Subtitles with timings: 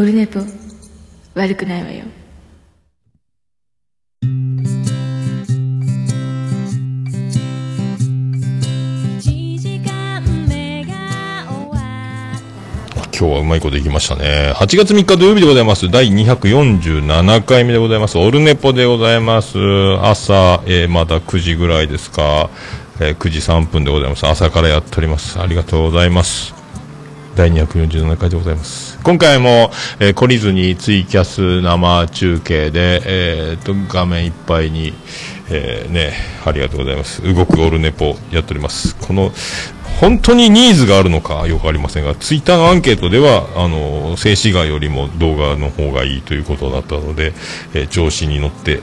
[0.00, 0.40] オルネポ
[1.34, 2.04] 悪くないわよ
[13.12, 14.54] 今日はうまいこといきましたね。
[14.56, 15.90] 8月3日土曜日でございます。
[15.90, 18.16] 第247回目でございます。
[18.16, 19.58] オルネポでございます。
[20.00, 22.48] 朝、えー、まだ9時ぐらいですか。
[23.00, 24.26] えー、9時3分でございます。
[24.26, 25.38] 朝からやっております。
[25.38, 26.59] ありがとうございます。
[27.36, 28.98] 第247回でございます。
[29.02, 29.70] 今回も、
[30.00, 34.92] えー、懲りずにツイキャス生中継で、えー、と、画面いっぱいに、
[35.48, 37.22] えー、ね、ありがとうございます。
[37.22, 38.96] 動くオルネポやっております。
[38.96, 39.32] この、
[40.00, 47.32] 本当にニーズがあるのかよくありませんが、ツイッターのアンケートでは、あの、静止画よりも動画の方がいいということだったので、
[47.74, 48.80] えー、調子に乗って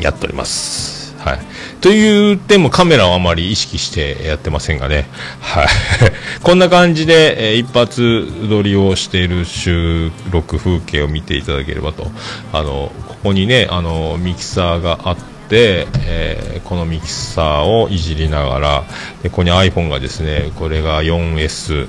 [0.00, 0.99] やっております。
[1.20, 1.38] はい。
[1.82, 5.06] という点もカメラをあまり意識してやってませんがね。
[5.40, 5.66] はい。
[6.42, 12.10] こんな感じで、え、一発撮りをしている収録風景を見ていただければと。
[12.54, 18.84] あの、ここにね、あの、ミキサーがあって、で、えー、このミキサーをいじりながら
[19.20, 21.88] でここに iPhone がですねこれが 4S、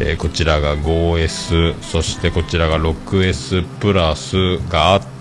[0.00, 5.15] えー、こちらが 5S そしてこちらが 6S プラスがあって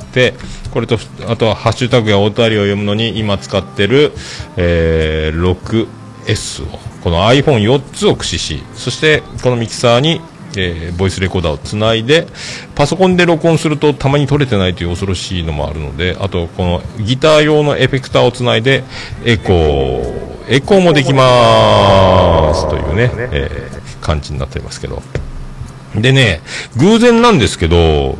[0.72, 4.12] これとあとはハッシュタグやお便りを読むのに今使ってる、
[4.58, 5.88] えー、
[6.26, 6.96] 6S を。
[7.06, 10.22] この iPhone4 つを駆使しそしてこのミキサーに
[10.58, 12.28] えー、ボイスレコーダーをつないで
[12.76, 18.84] パソコンで録音するとたまに撮れてないという恐ろしいのもあるのであとこのギター用のエフェクターをつないで
[19.24, 25.02] エコーエコーもできますというね、えー、感じになっていますけど。
[25.96, 26.42] でね
[26.78, 28.18] 偶然なんですけど、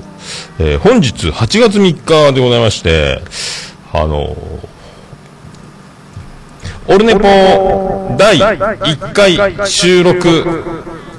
[0.60, 3.22] えー、本日8月3日でございまして
[3.92, 4.36] あの
[6.88, 10.46] オルネポ第1回収録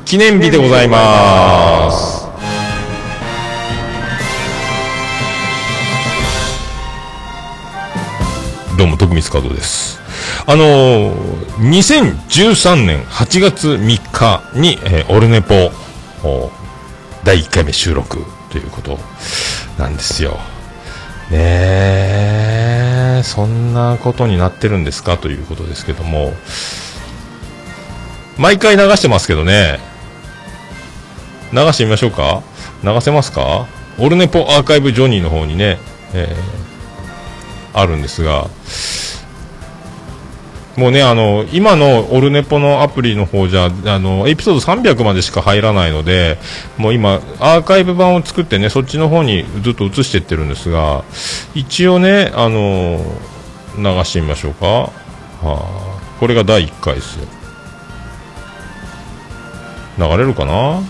[0.04, 2.26] 記念日でございます。
[8.78, 9.98] どうも徳光和夫です。
[10.46, 15.72] あのー、2013年8月3日に、えー、オルネポ
[17.24, 18.98] 第1回目収録ということ
[19.78, 20.38] なんですよ。
[21.30, 21.38] ね
[23.18, 25.16] えそんなことになってるんですか？
[25.18, 26.32] ということですけども。
[28.38, 29.80] 毎回流してますけどね。
[31.52, 32.42] 流してみましょうか。
[32.84, 33.66] 流せますか？
[33.98, 35.78] オルネポアーカイブジョニーの方にね、
[36.12, 38.48] えー、あるんですが、
[40.76, 46.38] もうね、あの、今のオルネポのアプリの方じゃ、あの、エピソード300までしか入らないので、
[46.76, 51.04] もう今、アーカイブ版を作ってね、そっちの方にずっと移していってるんですが、
[51.54, 53.00] 一応ね、あの、
[53.78, 54.66] 流してみましょうか。
[54.66, 54.90] は
[55.42, 57.26] あ、これが第1回ですよ。
[59.98, 60.82] 流れるかな？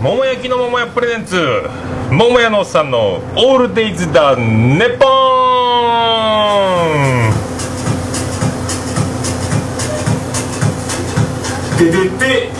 [0.00, 1.36] 桃焼きの桃屋プレゼンツ。
[2.10, 5.10] 桃屋のおっさんの「オールデイズ・だネポン」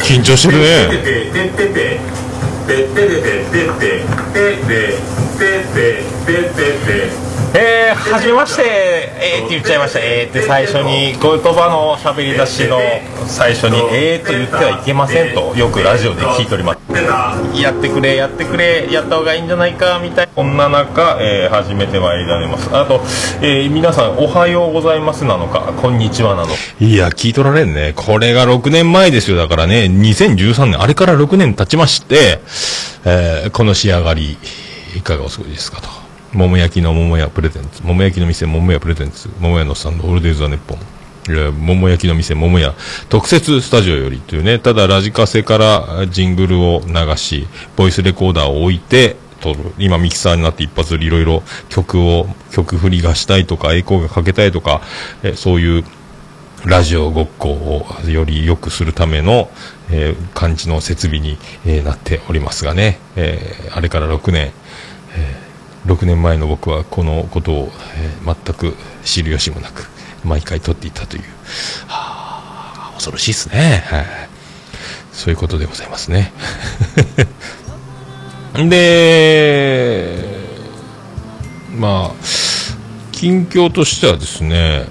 [0.03, 0.65] 緊張してるね
[7.55, 12.79] えー、はじめまして、えーって言っちゃいました、えーって最初に、言葉の喋り出しの
[13.27, 16.79] 最初に、えーと言ってはいけませんと、よくラジオで聞いております。
[17.55, 20.33] やってくれ、やってくれ、やった方がいいんじゃないか、みたいな。
[20.35, 22.75] こんな中、えー、始めてまいりられます。
[22.75, 23.01] あと、
[23.41, 26.49] えー、皆さん、おはようございますなのか、こんにちはなの。
[26.81, 27.93] いや、聞いとられんね。
[27.95, 29.37] これが6年前ですよ。
[29.37, 32.41] だからね、2013年、あれから6年経ちまして、
[33.05, 34.37] えー、この仕上がり、
[34.97, 36.06] いかがお過ごしですかと。
[36.33, 40.79] 桃焼きの桃屋プレゼンツ、桃焼きの店桃屋プレゼンツ、桃屋のさんのオールデイズ・ザ・ネッポン。
[41.59, 42.75] 桃焼きの店桃屋。
[43.09, 49.73] 特設スタジオよりというね、ただラジカセからジングルを流し、ボイスレコーダーを置いて撮る。
[49.79, 54.83] 今ミキサーになって一発でいろいろ曲を、曲振りがしたいとか、エコーがかけたいとか、
[55.23, 55.85] えそういう
[56.65, 59.51] ラジオごっこをより良くするための、
[59.91, 64.53] えー、感じの設備に、えー、なっておりますがね、えー、あれから6年、
[65.15, 65.46] えー
[65.87, 68.75] 6年前の僕はこのことを、えー、全く
[69.05, 69.87] 知る由もなく
[70.25, 71.23] 毎回撮っていたという、
[71.87, 74.07] はあ、恐ろしいですね、はい、
[75.13, 76.33] そういうことでございますね。
[78.69, 80.25] で
[81.77, 82.13] まあ
[83.13, 84.89] 近況としてはですね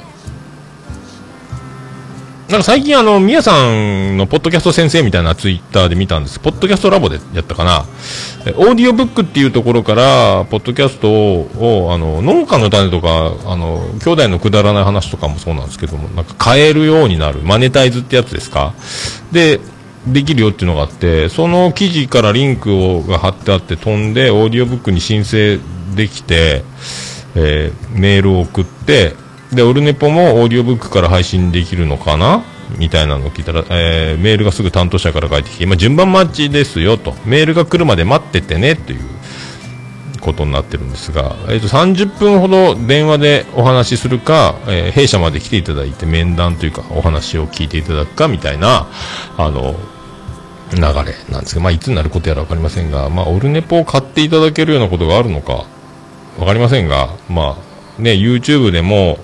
[2.49, 6.39] なんか最近あの、みやさんのポッドキャスト先生みたいなツイッターで見たんです。
[6.39, 7.85] ポッドキャストラボでやったかな。
[8.57, 17.41] オーディオブックっていうところから、ポッドキャストを、あの、農家の種とか、あの、兄弟のくだらない話とかもそうなんですけども、なんか買えるようになる。
[17.41, 18.73] マネタイズってやつですか？
[19.31, 19.59] で、
[20.07, 25.57] できるよっていうのがあってその記事からリンクをが貼ってあって飛んでオーディオブックに申請
[25.95, 26.63] できて、
[27.33, 29.15] えーメールを送って
[29.55, 32.43] でオルネポもオーディオブックから配信できるのかな？
[32.77, 37.13] みたいなのを聞いたら、えーメールがすぐ担当者から返ってきて今順番待ちですよと。
[37.25, 39.01] メールが来るまで待っててねという
[40.19, 48.87] ことになってるんですが、えー、と30分ほど電話でお話しするか、えー弊社まで来ていただいて面談というかお話を聞いていただくかみたいな
[49.37, 49.75] あの
[50.71, 55.65] 流れなんですけど、まあ、いつになることやら分かりませんが、まあ、オルネポを買っていただけるようなことがあるのか
[56.37, 57.57] 分かりませんが、ま
[57.97, 59.19] あね、YouTube でも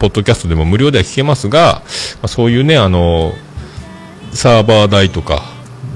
[0.00, 3.32] ポッドキャストでも無料では聞けますが、まあ、そういうねあの
[4.32, 5.42] サーバー代とか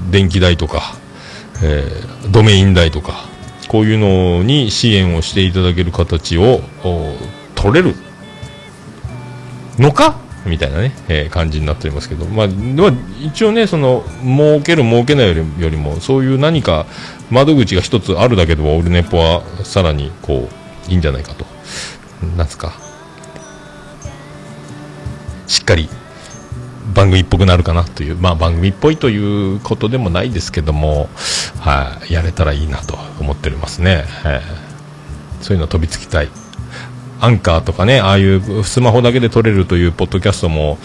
[0.09, 0.93] 電気代とか、
[1.61, 3.25] えードメイン代とか
[3.67, 6.61] こういうのに支援をしていただける形を
[7.55, 7.95] 取れる
[9.77, 10.17] のか？
[10.45, 16.85] みたいなね、えー感じになっておりますけど、まあ、まあ一応ね、その、儲ける儲けないよりよりも、そういう何か
[17.31, 20.47] 窓口が一つあるだけでも、オルネポはさらに、こ
[20.87, 21.45] う、いいんじゃないかと。
[22.37, 22.84] なんすか。
[25.47, 25.89] しっかり、
[26.93, 31.09] 番組っぽくなるかなという、まあ番組っぽいということでもないですけども、
[31.59, 34.05] はい、やれたらいいなと思っておりますね。
[34.25, 34.65] えー
[35.45, 36.29] そういうの飛びつきたい。
[37.21, 40.79] アンカーとかね、ああいうスマホだけで撮れるというポッドキャストも、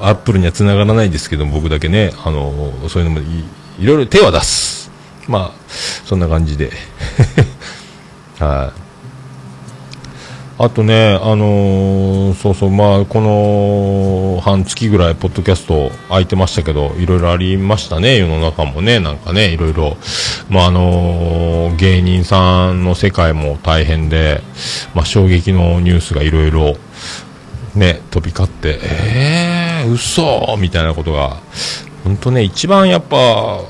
[0.00, 3.44] アップルには繋がらないですけど、僕だけね、あの、そういうのもい
[3.78, 4.90] いろいろ手は出す。
[5.28, 5.60] まあ、
[6.06, 6.72] そんな感じで。
[8.40, 8.72] は。
[8.72, 8.85] あ
[10.58, 19.98] あとね、あのーそうそう、まあ、この半月ぐらい、ポッドキャスト空いてましたけど、いろいろありましたね、世の中もね、なんかね、いろいろ、
[20.48, 24.40] まあ、あのー芸人さんの世界も大変で、
[24.94, 26.76] まあ、衝撃のニュースがいろいろ、
[27.74, 30.56] ね、飛び交って、えー、嘘！
[30.58, 31.36] みたいなことが、
[32.02, 33.60] 本当ね、一番やっぱ、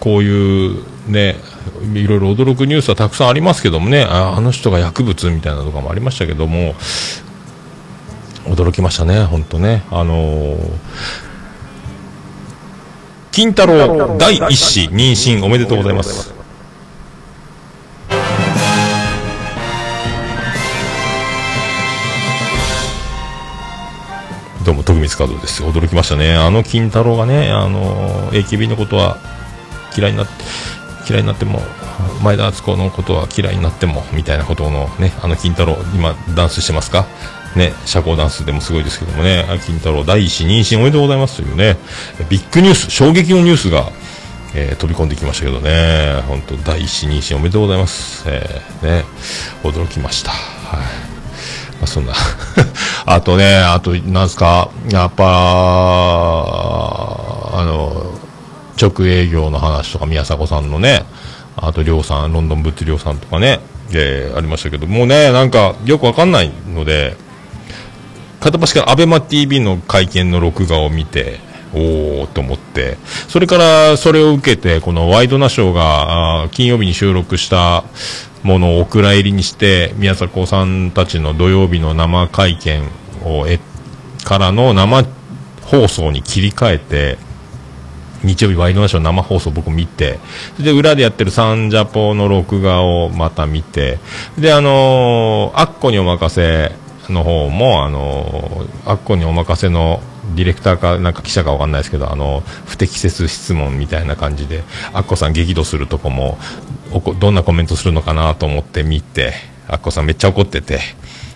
[0.00, 1.36] こういうね、
[1.94, 6.74] いろいろ驚くニュースはたくさんありますけどもね、ああの人が薬物みたいなとかもありましたけども、
[8.44, 9.82] 驚きましたね、本当ね。
[9.90, 10.70] あのー
[13.32, 16.32] 金太郎第一子妊娠おめでとうございます。
[24.64, 25.62] どうも、徳光和夫です。
[25.62, 26.34] 驚きましたね。
[26.34, 29.18] あの金太郎がね、あのー AKB のことは
[29.96, 30.32] 嫌いになって、
[31.08, 31.60] 嫌いになっても、
[32.22, 37.06] 前田敦子のことは嫌いになっても、みたいなことのね、あの金太郎、今、ダンスしてますか？
[37.54, 41.78] ね、社交ダンスでもすごいですけどもね、金太郎第一子妊娠おめでとうございますというね、
[42.28, 43.90] ビッグニュース、衝撃のニュースが、
[44.54, 48.24] えー飛び込んできましたけどね、本当第一子妊娠おめでとうございます。
[48.26, 49.04] えーね、
[49.62, 50.32] 驚きました。
[50.32, 50.36] は
[50.76, 50.80] い。
[51.78, 52.12] まあ、そんな。
[53.06, 55.24] あとね、あと、なんすか、やっぱ、
[57.54, 58.06] あの、
[58.80, 61.04] 直営業の話とか、宮迫さんのね、
[61.56, 63.60] あと、りょうさん、ロンドン物量さんとかね、
[63.92, 67.16] えーありましたけど、もうね、なんか、よくわかんないので、
[68.40, 71.40] 片っ端からアベマ TV の会見の録画を見て、
[71.72, 72.96] おーと思って、
[73.28, 77.84] それからそれを受けて、このワイドナショーが金曜日に収録した
[78.42, 82.82] ものをお蔵入りにして、宮迫さんたちの土曜日の生会見
[83.24, 83.58] をえ
[84.24, 85.04] からの生
[85.62, 87.18] 放送に切り替えて、
[88.26, 90.18] 日曜日ワイドナショー生放送僕見て、
[90.58, 93.98] で、裏でやってるサンジャポの録画をまた見て、
[94.38, 96.72] で、あのーアッコにお任せ
[97.08, 100.00] の方も、あのーアッコにお任せの
[100.34, 106.38] ディレクターか、なんか記者かわかんないですけど、あの、不適切質問みたいな感じで、アッコさん激怒するとこも、
[106.92, 109.34] おこどんなコメントするのかなと思って見て、
[109.68, 110.80] アッコさんめっちゃ怒ってて、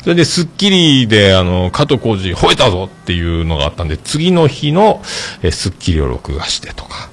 [0.03, 5.03] それで、スッキリで、あの、加藤浩次、吠えたぞっていうのがあったんで、次の日の、
[5.43, 7.11] えスッキリを録画してとか、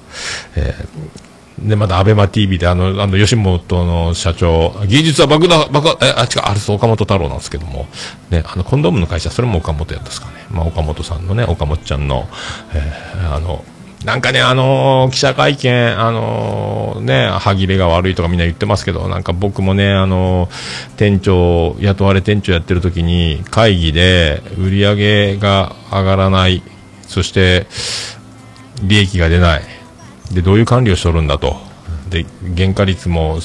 [0.56, 1.28] えー
[1.62, 7.88] で、また、アベマ TV で、あの、あの、吉本の社長、技術は爆弾、爆破、え、あ、違う、あれ、そう岡本太郎なんですけども、
[8.30, 10.34] ね、あの、コンドームの会社、それも岡本やったんですかね。
[10.50, 12.28] まあ、岡本さんのね、岡本ちゃんの、
[12.74, 13.64] えーあの、
[14.04, 20.50] なんかね、あのー記者会見、あのーね、歯切れが悪いとかみんな言ってますけど、なんか僕もね、あのー
[20.96, 26.62] 店長、雇われ店長やってる時に、会議で売り上げが上がらない、
[27.08, 27.66] そして、
[28.82, 29.62] 利益が出ない。
[30.32, 31.56] で、どういう管理をしとるんだと。
[32.08, 32.24] で、
[32.56, 33.40] 原価率も、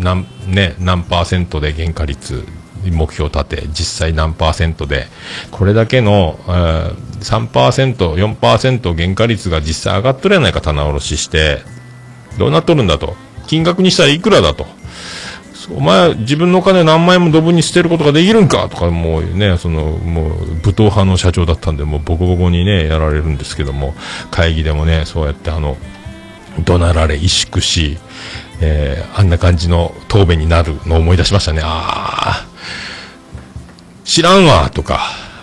[0.00, 2.44] 何、ね、何パーセントで原価率、
[2.84, 5.06] 目標立て、実際何パーセントで、
[5.50, 11.62] これだけの、えー、3%、4%原価率が実際上がっとるやないか、棚卸しして、
[12.38, 13.16] どうなっとるんだと。
[13.46, 14.66] 金額にしたらいくらだと。
[15.70, 23.94] お前、自分の金何万円もドブに捨てることができるんかとか、もうね、その、もう、武闘派の社長だったんで、もうボコボコにね、やられるんですけども、
[24.30, 25.76] 会議でもね、そうやってあの、
[26.64, 27.98] 怒鳴られ、萎縮し、
[28.60, 31.60] えー、あんな感じの答弁になるのを思い出しましたね。
[31.62, 32.46] ああ、
[34.08, 35.00] 知らんわ、とか、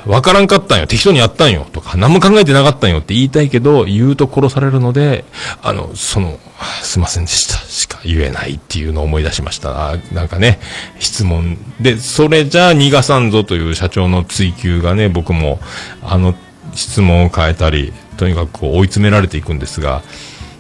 [0.08, 5.24] わからんかったんよ、適当にやったんよ、とか、何も考えてなかったんよって言いたいけど、言うと殺されるので、
[5.62, 6.40] あの、その、
[6.82, 9.98] すいませんでした、しか言えないっていうのを思い出しました。
[10.12, 10.60] なんかね、
[10.98, 11.60] 質問。
[11.80, 15.60] で、それじゃあ逃がさんぞという社長の追求がね、僕も、
[16.02, 16.34] あの、
[16.74, 20.02] 質問を変えたり、とにかくこう追い詰められていくんですが、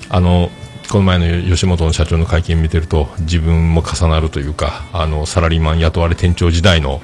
[0.09, 0.51] あの、
[0.89, 7.01] この前の吉本の社長の会見見てると自分も重なるというかあのサラリーマン雇われ店長時代の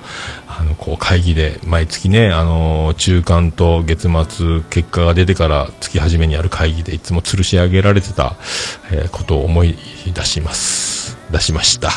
[0.60, 8.36] あのこう会議で毎月ねあの中間と月末結果が出てから月初めにある会議でいつも吊るし上げられてた、
[8.91, 9.75] えー、ことを思い
[10.13, 11.17] 出します。
[11.31, 11.89] 出しました。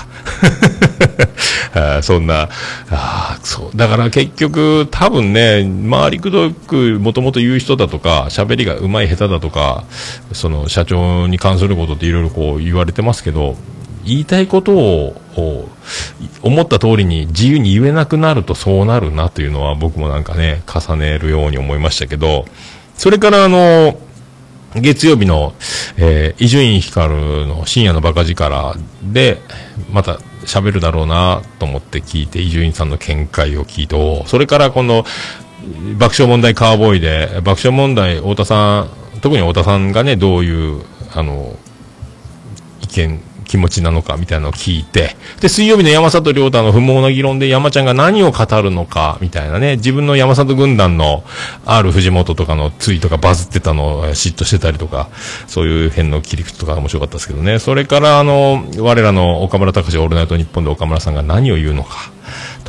[1.75, 2.49] あそんな
[2.90, 3.76] あそう。
[3.76, 9.84] だから結局多分ね回りくどくもともと言う人だとか喋りがうまい下手だとか
[10.32, 13.56] その社長に関することっていろいろこう言われてますけど
[14.04, 15.68] 言いたいことを
[16.44, 22.44] 思った通りに自由に言えなくなるとそうなるなというのは僕もなんかね重ねるように思いましたけど
[22.96, 23.98] それからあの
[24.74, 25.54] 月曜日の
[25.96, 29.40] え伊集院光の深夜のバカ力で
[29.90, 35.04] また喋るだろうなと思って聞いて伊集院さんの見解を聞いてそれからこの
[35.98, 38.90] 爆笑問題カーボーイで爆笑問題太田さん
[39.22, 40.84] 特に太田さんがねどういう
[41.14, 41.56] あの
[42.82, 51.24] 意見気持ちなのかみたいなのを聞いて、で、水曜日の山里亮太の不毛な議論で山ちゃんが何を語るのかみたいなね、自分の山里軍団の
[51.64, 55.08] R 藤本とかのツイートがバズってたのを嫉妬してたりとか、
[55.46, 62.12] そういう辺の切り口とか面白かったですけどね、それからあの、我らの岡村隆史オールナイトニッポンで岡村さんが何を言うのか。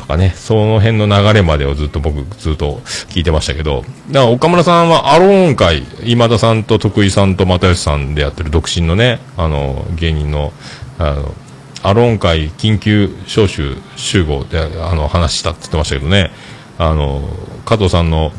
[0.06, 10.52] かね、その辺の流れまでをずっと僕、ずっと聞いてましたけど、だから岡村さんはアローン会、今田さんと徳井さんと又吉さんでやってる独身のね、あの、芸人の、
[10.98, 11.34] あの、
[11.82, 16.30] アローン会緊急招集集合で、あの、話したって言ってましたけどね、
[16.78, 17.22] あの、
[17.64, 18.32] 加藤さんの、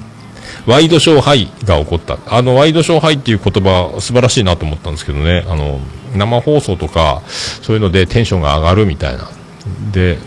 [0.66, 2.18] ワイドショーハイが起こった。
[2.28, 5.80] あの、ワイドショーハイっていう言葉、素晴らしいなと思ったんですけどね、あの、
[6.16, 9.30] 生放送とか、そういうのでテンションが上がるみたいな。
[9.92, 10.18] で、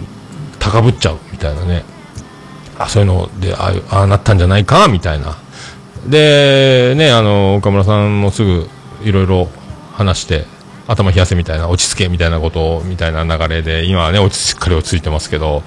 [0.60, 1.84] 高ぶっちゃうみたいなね。
[2.78, 5.36] あそういうのでああなったんじゃないかみたいな。
[6.06, 8.68] でねあの岡村さんもすぐ
[9.02, 9.48] いろいろ
[9.92, 10.44] 話して
[10.86, 15.62] 頭冷やせみたいな落ち着けみたいなことみたいな流れで今はね落ちしっかり落ち着いてますけど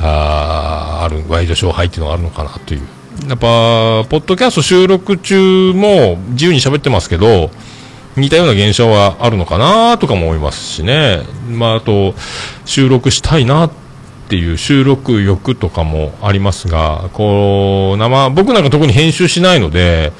[0.00, 2.82] ああるワイドショー杯っていうのがあるのかなという。
[3.28, 3.46] やっぱ
[4.08, 7.48] ポッドキャスト収録中も自由に喋ってますけど
[8.16, 12.14] 似たような現象はあるのかなとかも思いますしね、まあ、あと
[12.64, 13.70] 収録したいなっ
[14.34, 20.12] ていう収録欲とかもありますが、こう、生、僕なんか特に編集しないので、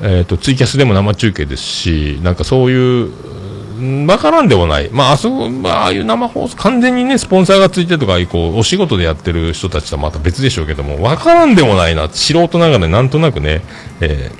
[0.00, 4.90] えっ、ー、と、ツイキャスでも生中継ですし、なんかそういう、わからんでもない。
[4.92, 13.62] まあ、あそこ、まあ、ああいう生放送、完全にね、スポンサーがついてとか、こう、お仕事でやってる人たちとはまた別でしょうけども、わからんでもないな、素人ながらなんとなくね、
[14.00, 14.30] え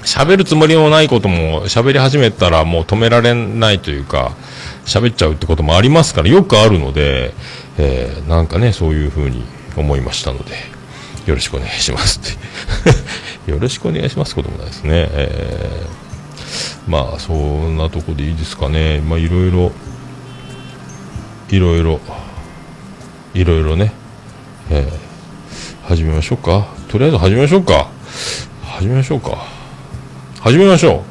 [0.00, 4.32] ー、喋るつもりもないことも喋り始めたらもう止められないというか、
[4.84, 7.34] 喋っちゃうってこともありますから、よくあるので、
[7.78, 9.44] えー、なんかね、そういうふうに
[9.76, 10.54] 思いましたので、
[11.26, 14.90] よろしくお願いしますって よろしくお願いしますこともないですね。
[15.12, 19.00] えー、まあ、そんなとこでいいですかね。
[19.00, 19.72] まあ、いろいろ、
[21.50, 22.00] いろいろ、
[23.34, 23.92] いろいろね、
[24.70, 26.66] えー、始めましょうか。
[26.88, 27.88] とりあえず始めましょうか。
[28.64, 29.46] 始めましょうか。
[30.40, 31.04] 始めましょ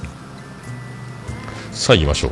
[1.71, 1.75] う。
[1.75, 2.31] さあ行きましょう。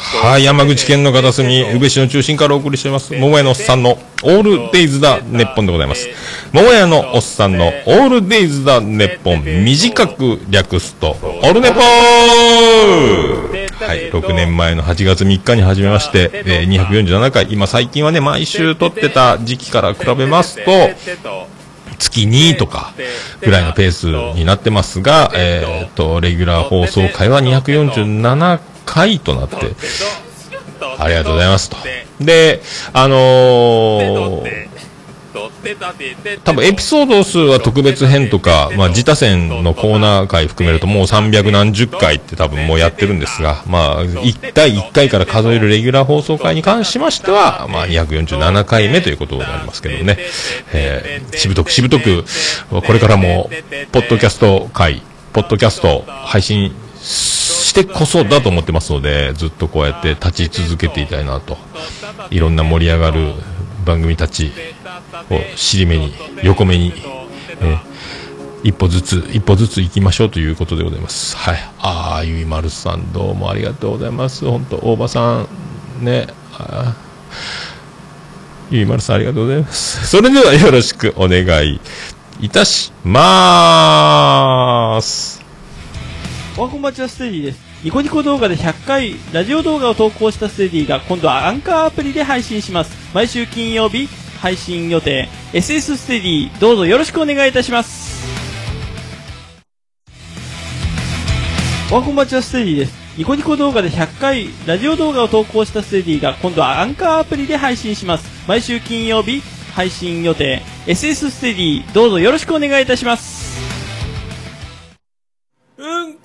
[0.00, 6.08] はい、山口県の片隅、宇部市の中心からお送りしています、桃屋のおっさんのオールデイズだネッポンでございます。
[6.52, 20.70] 桃屋のおっさんのオールデイズだネッポン、短く略すと、オールネポーはい、6年前の8月3日に始めまして、えー、247回、今最近はね、毎週撮ってた時期から比べますと、
[21.98, 22.94] 月2とか
[23.42, 29.56] ぐらいのペースになってますが、えっ、と、レギュラー放送回は247回となって、
[30.98, 31.76] ありがとうございますと。
[32.20, 32.60] で、
[32.92, 34.70] あのー、
[36.44, 50.18] 多分エピソード数は特別編とか、まあ、自他戦のコーナー回含めるともう300何十回って多分もうやってるんですが、まあ、1回1回から数えるレギュラー放送回に関しましては、まあ、247回目ということになりますけどね、
[50.72, 52.24] えー、しぶとくしぶとく、
[52.70, 53.50] これからも、
[53.92, 56.72] ポッドキャスト回、ポッドキャスト配信
[57.70, 61.56] してこそだと思ってますので、ずっとこうやって立ち続けていたいなと。
[62.30, 63.32] いろんな盛り上がる
[63.84, 64.50] 番組たち
[65.30, 66.12] を尻目に、
[66.42, 66.92] 横目に、
[67.60, 67.78] え
[68.64, 71.36] 一歩ずつ、一歩ずつ行きましょうということでございます。
[71.36, 71.58] はい。
[71.78, 74.44] ああ、ゆいまるさん、どうもありがとうございます。
[74.44, 75.48] 本当大場さん、
[76.00, 76.26] ね、
[76.58, 76.96] あ
[78.70, 80.08] ゆいまるさん、ありがとうございます。
[80.08, 81.80] それではよろしくお願い
[82.40, 84.59] いたしまーす。
[86.70, 87.60] こんばんちはステディです。
[87.82, 92.96] ニコニコ動画で100回ラジオ動画を投稿したステディが今度はアンカーアプリで配信します。
[93.12, 94.06] 毎週金曜日
[94.40, 95.28] 配信予定。
[95.52, 98.24] SS ステディどうぞよろしくお願いいたします。
[101.90, 102.94] おはこんばんはステディです。
[103.18, 108.46] ニコニコ動画で100回ラジオ動画を投稿したステディが今度はアンカーアプリで配信します。
[108.46, 109.42] 毎週金曜日
[109.74, 110.62] 配信予定。
[110.86, 113.49] SS ステディどうぞよろしくお願いいたします。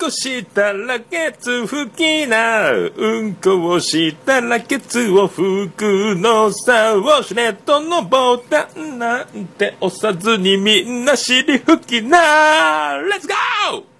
[0.06, 2.70] うんこしたらケツ拭きな。
[2.70, 6.94] うんこをしたらケツを拭くのさ。
[6.94, 12.98] ウォシュレットのボタンなんて押さずにみんな尻拭きな。
[12.98, 13.96] レッツゴー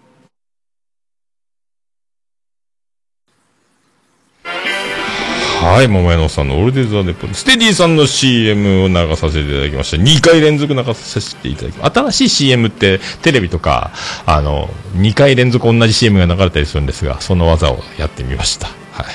[5.66, 9.96] はい、桃屋のおっさんのオールデイ・ザ・ネッポンステディさんの CM を流させていただきました。
[9.96, 13.90] 2回連続流させていただきました新しい CM ってテレビとか、
[14.26, 18.68] あの、2回連続同じ CM が流れたりするんですが、その技をやってみました。
[18.68, 19.06] はい。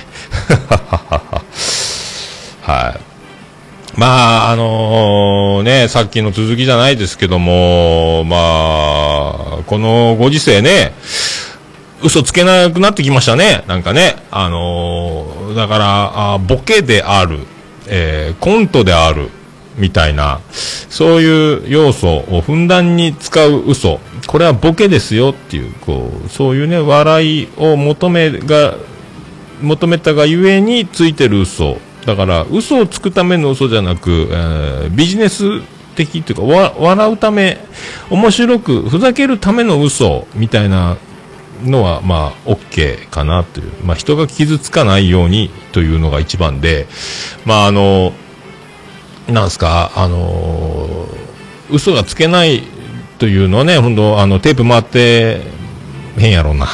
[2.70, 3.00] はい。
[3.98, 8.38] まあ、あのね、さっきの続きじゃないですけども、ま
[9.60, 10.94] あ、このご時世ね、
[12.04, 13.64] 嘘つけなくなってきましたね。
[13.68, 14.16] なんかね。
[14.32, 17.40] あのーだから、あボケである、
[17.88, 19.30] えーコントである、
[19.78, 24.00] みたいな、そういう要素をふんだんに使う嘘。
[24.28, 28.76] これはボケですよっていう、こう、そういうね、笑いを求めが、
[29.62, 31.78] 求めたがゆえについてる嘘。
[32.06, 35.62] だから、嘘をつくための嘘じゃなく、えービジネス
[35.96, 37.60] 的っていうか、笑うため、
[38.10, 40.98] 面白く、ふざけるための嘘みたいな
[41.64, 43.72] のは、まあ、OK かなという。
[43.84, 46.88] まあ、人が傷つかないようにというのが一番で、
[47.46, 48.14] まあ、あの、
[49.28, 51.08] なんですか、あの、
[51.70, 52.64] 嘘がつけない
[53.20, 55.42] というのはね、本当あの、テープ回って、
[56.18, 56.68] へんやろうな、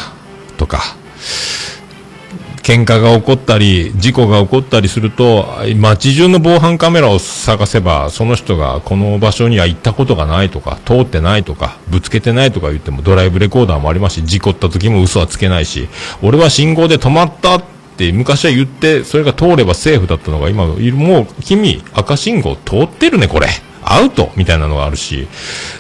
[0.58, 0.82] とか、
[2.68, 15.88] 喧嘩が起こったり、事故が起こったりすると、街中の防犯カメラを探せば、その人がこの場所には行ったことがないとか、通ってないとか、ぶつけてないとか言っても、ドライブレコーダーもありますし、事故った時も嘘はつけないし、
[16.22, 17.64] 俺は信号で止まったっ
[17.96, 23.48] て昔は言って、それが通ればセーフだったのが、今、もう君、赤信号通ってるね、これ。
[23.94, 25.28] アウトみたいなのがあるし、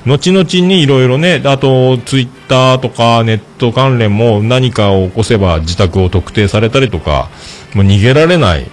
[0.05, 7.29] 後々にいろいろね、あと、ツイッターとかネット関連も何かを起こせば自宅を特定されたりとか、
[7.73, 8.67] もう逃げられない。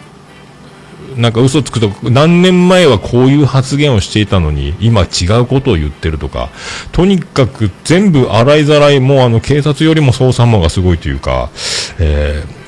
[1.16, 6.51] なんか嘘つくと、何年前はこういう発言をしていたのに、今違うことを言ってるとか、
[6.92, 11.51] とにかく全部洗いざらい、もうあの警察よりも捜査網がすごいというか、
[11.99, 12.63] えー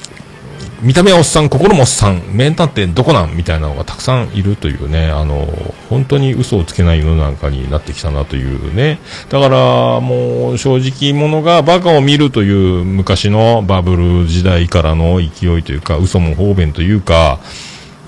[0.87, 5.49] 見た目はおっさん、心もおっさん、名探偵どこなんみたいなのがたくさんいるというね、あの、
[5.91, 9.01] 本当に嘘をつけない世の中になってきたなというね。
[9.29, 9.59] だから、
[9.99, 17.41] もう正直者がバカを見るという昔のバブル時代からの勢いというか、嘘も方便というか、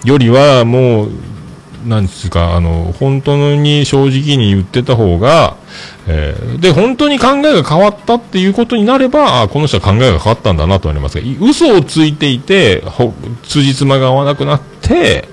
[0.04, 1.10] よりはもう、
[1.88, 5.56] なんですか、あの、本当に正直に言ってた方が、
[6.06, 15.28] えーで、本当に考えが変わったっていうことになれば、あこの人は考えが変わったんだなとなりますが、嘘をついていて、ほ辻褄が合わなくなって、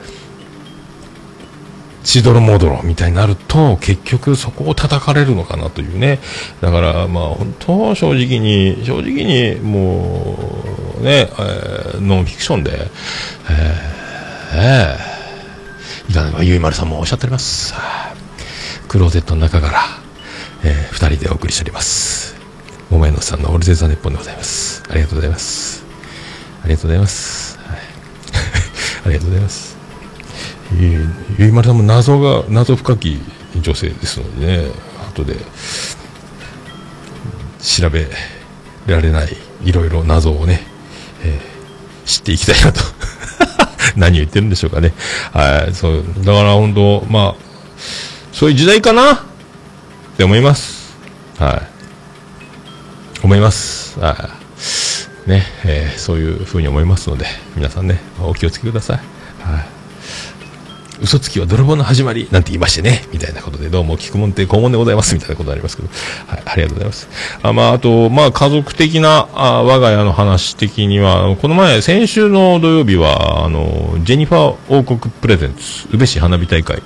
[2.06, 6.20] しどろもどろみたいになると、結局そこを叩かれるのかなというね。
[6.62, 10.38] だから、まあ本当正直に、正直にも
[11.00, 12.90] う、ね、えーノンフィクションで、えー
[14.54, 15.15] えー
[16.10, 17.74] いかがゆいまるさんもおっしゃっております。
[18.88, 19.82] クローゼットの中から、
[20.64, 22.36] えー二人でお送りしております。
[22.90, 24.84] 桃屋のさんのオルゼザネッポンでございます。
[24.90, 25.84] ありがとうございます。
[26.64, 27.60] ありがとうございます。
[27.60, 27.80] はい、
[29.06, 29.76] ありがとうございます。
[30.80, 33.20] ゆゆいまるさんも謎が、謎深き
[33.60, 34.72] 女性ですのでね、
[35.10, 35.36] 後で
[37.62, 38.08] 調べ
[38.88, 40.66] られないいろいろ謎をね、
[41.24, 41.56] えー
[42.06, 42.82] 知っていきたいなと。
[43.96, 44.94] 何を言ってるんでしょうかね。
[45.34, 46.04] はい、そう。
[46.20, 47.36] だから本当、まあ、
[48.32, 49.14] そういう時代かな？
[49.14, 49.18] っ
[50.18, 50.96] て思います。
[51.38, 51.62] は
[53.22, 53.24] い。
[53.24, 54.00] 思います。
[54.00, 54.30] は
[55.26, 55.30] い。
[55.30, 58.98] ね、えーそういうふうに思いますので、皆さんね、お気をつけください。
[59.42, 59.75] はい。
[61.02, 62.28] 嘘つきは泥棒の始まり。
[62.32, 65.90] なんて言いましてね、みたいなことで、どうも聞くもんって肛門でございます、みたいなことありますけど、
[66.28, 67.08] はい、ありがとうございます。
[67.42, 76.82] あまあ、あと、まあ、家族的な、あ我が家の話的には、この前、先週の土曜日は、あの、ジェニファー王国プレゼンツ、宇部市花火大会、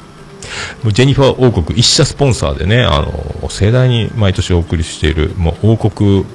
[0.83, 6.25] もうジェニファー王国一社スポンサーでね、あの、盛大に毎年お送りしている、もう王国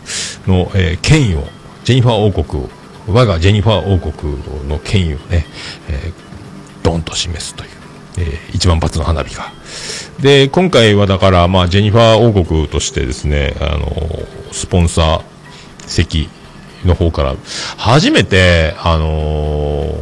[0.47, 1.45] の、えー権威を、
[1.85, 2.71] ジェニファー王国を、
[3.07, 5.47] 我がジェニファー王国の権威をね、
[5.89, 6.24] えー
[6.85, 7.71] ドンと示すという、
[8.19, 9.53] えー一番発の花火が。
[10.21, 13.91] で、今回はだから、まあ、ジェニファー王国としてですね、あの、
[14.53, 15.23] スポンサー
[15.87, 16.29] 席
[16.85, 17.35] の方から、
[17.77, 19.93] 初めて、あの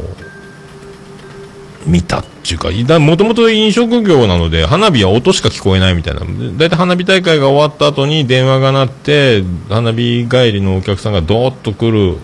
[1.85, 6.21] 見たっていうか、だもともと飲食業なので、花火は音しか聞こえないみたいな。
[6.57, 12.17] だいたい花火大会が終わった後に電話が鳴って、花火帰りのお客さんがドーッと来る、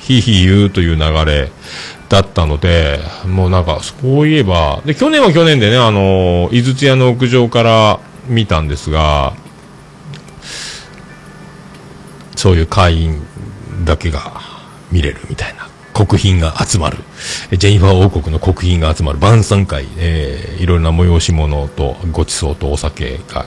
[0.00, 1.50] ひいひい言うという流れ
[2.10, 9.32] だったので、もうなんか、そういえば、で、去年は去年でね、あの、井筒屋の屋上から見たんですが、
[12.34, 13.22] そういう会員
[13.84, 14.40] だけが
[14.90, 15.69] 見れるみたいな。
[16.06, 16.98] 国賓が集まる。
[17.52, 23.46] ジェニファー王国の国賓が集まる晩餐会、えーいろいろな催し物とご馳走とお酒が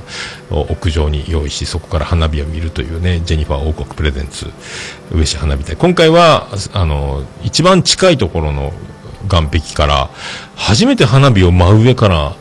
[0.50, 4.48] 屋上に用意し、そこから花火を見るというね、ジェニファー王国プレゼンツ、
[5.12, 5.76] 上市花火大。
[5.76, 8.74] 今回は、あの、一番近いところの
[9.30, 10.10] 岸壁から、
[10.56, 12.36] 初めて花火を真上から、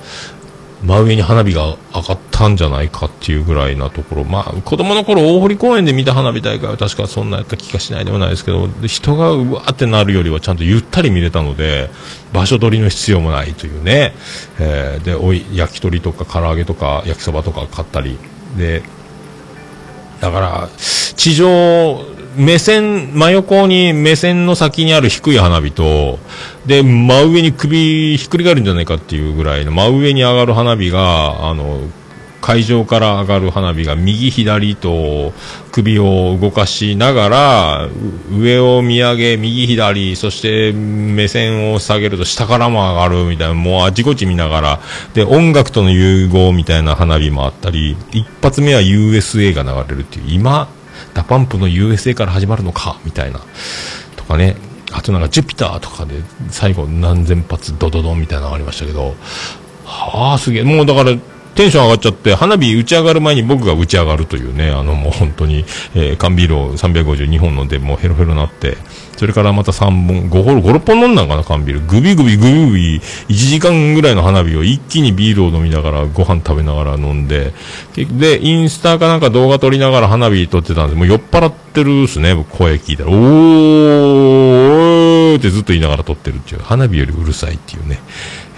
[0.83, 11.91] 真上に花火が上がったんじゃないかっていうぐらいなところ、まあ、子供の頃大堀公園で見た花火大会は確かそんなやった気がしないでもないですけど、人がうわーってなるよりはちゃんとゆったり見れたので、
[12.33, 14.13] 場所取りの必要もないというね、
[14.59, 18.19] えーで、おい、焼き鳥とか唐揚げとか焼きそばとか買ったり、
[18.57, 18.83] で、
[20.21, 22.05] だから、地上、
[22.37, 26.19] 目線、真横に目線の先にある低い花火と、
[26.67, 31.81] で、真上に首ひっくり返るんじゃないかっていうぐらいの真上に上がる花火が、あの、
[32.43, 35.33] 会場から上がる花火が右左と
[35.71, 37.89] 首を動かしながら、
[38.37, 44.81] 上を見上げ、右左、そして目線を下げると下からも上がるみたいな、もうあちこち見ながら、
[45.15, 50.69] で、音楽との融合みたいな花火もあったり、一発目は USA が流れるっていう、今、
[51.15, 53.41] DA PUMP の USA から始まるのか、みたいな、
[54.17, 54.57] とかね、
[54.93, 59.15] あとなんかジュピターとかで最後何千発ドドドンみたいなのがありましたけど、
[59.85, 60.63] はあ、すげえ。
[60.63, 61.17] もうだから、
[61.55, 68.77] テンション上がっちゃって、花火打ち上がる前に僕が打ち上がるというね、あのもう本当に、えー缶ビールを352本飲んで、もうヘロヘロなって、
[69.17, 71.87] それからまた3本、5本、5、6本飲んだんかな、缶ビール。
[71.87, 73.03] グビグビグビグビ、1
[73.35, 77.53] 時間ぐらいの花火を一気にビールを飲みながら、ご飯食べながら飲んで、
[77.95, 83.11] で、インスタかなんか動画撮りながら花火撮ってたんです、もう酔っ払ってるっすね、声聞いたら。
[83.11, 88.01] お、おーってずっと言いながら撮ってるっていう、花火よりうるさいっていうね、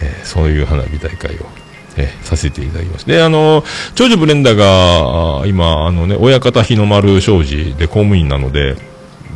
[0.01, 1.64] えーそういう花火大会を。
[1.97, 3.07] えさせていただきます。
[3.07, 8.77] で、あの、長女ブレンダーが、今、あのね、親方日の丸商事で公務員なので、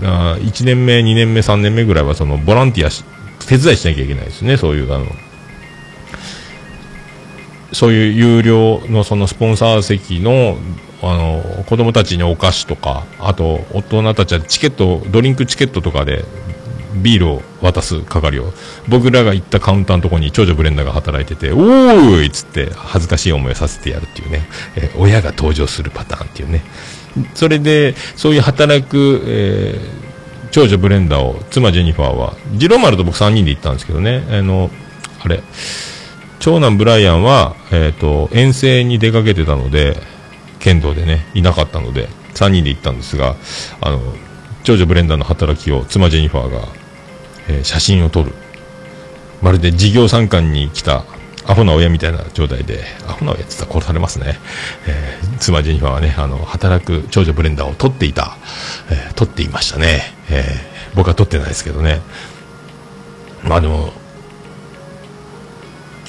[0.03, 3.05] あ1年目、2年目、3年目ぐらいは、その、ボランティアし、
[3.47, 5.07] 手伝いしなきゃいけないですね、そういう、あの、
[7.73, 10.57] そういう有料のそのスポンサー席の、
[11.03, 16.25] あの、子供たちにお菓子とか、あと、大人たちはチケット、ドリンクチケットとかで、
[16.95, 18.53] ビールを渡す係を、
[18.89, 24.43] 僕らが行ったカウンターのところに長女ブレンダーが働いてて、おーいっつって恥ずかしい思いをさせてやるっていうね、
[24.77, 26.63] えー親が登場するパターンっていうね。
[27.35, 30.09] それで、そういう働く、えー
[30.51, 34.71] 長女ブレンダーを、妻ジェニファーは、ジローマルと僕3人で行ったんですけどね、あの、
[35.23, 35.43] あれ、
[36.41, 39.97] 長男ブライアンは、えっ、と、遠征に出かけてたので、
[40.59, 43.37] 剣道でね、いなかったので、3人で行ったんですが、
[43.81, 44.01] あの、
[44.65, 46.69] 長女ブレンダーの働きを妻ジェニファーが、
[47.49, 48.33] えー写真を撮る。
[49.43, 51.05] まるで授業参観に来た
[51.47, 54.39] アホな親みたいな状態で、アホな親って言ったら殺されますね。
[54.87, 58.37] えー妻ジェニファーはね、あの、働く長女ブレンダーを撮っていた、
[58.91, 60.03] えー撮っていましたね。
[60.31, 62.01] えー僕は撮ってないですけどね。
[63.45, 63.93] まあでも、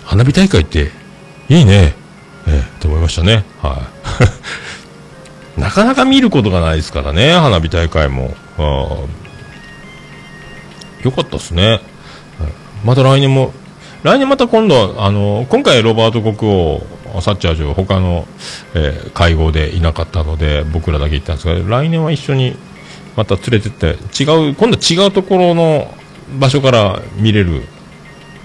[0.04, 0.92] 花火大会って
[1.50, 1.94] いいね。
[2.48, 3.44] えと思いましたね。
[3.62, 3.84] は
[5.58, 5.60] い。
[5.62, 8.36] なかなか見ることがないですからね、花火大会も。
[8.58, 8.96] あ
[11.04, 11.68] よかったですね。
[11.68, 11.80] はい
[12.86, 13.52] また来年も、
[14.04, 18.26] 来年また今度、あの、今回ロバート国王、サッチャー女王、他の、
[18.74, 22.56] えー会合でいなかったので、僕らだけ行ったんですが、来年は一緒に
[23.18, 25.94] また連れてって、違う、今度は違うところの
[26.40, 27.64] 場所から見れる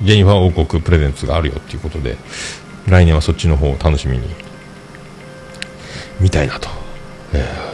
[0.03, 2.17] ジェニファー王国プレゼンツがあるよっていうことで、
[2.89, 4.25] 来年はそっちの方を楽しみに
[6.21, 6.69] 見たいなと、
[7.33, 7.74] えー、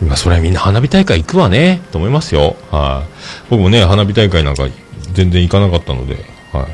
[0.00, 2.56] 今それはみんな花火大会行くわねと思いますよ。
[2.70, 3.50] はい。
[3.50, 4.68] 僕もね花火大会なんか
[5.12, 6.16] 全然行かなかったので
[6.52, 6.68] は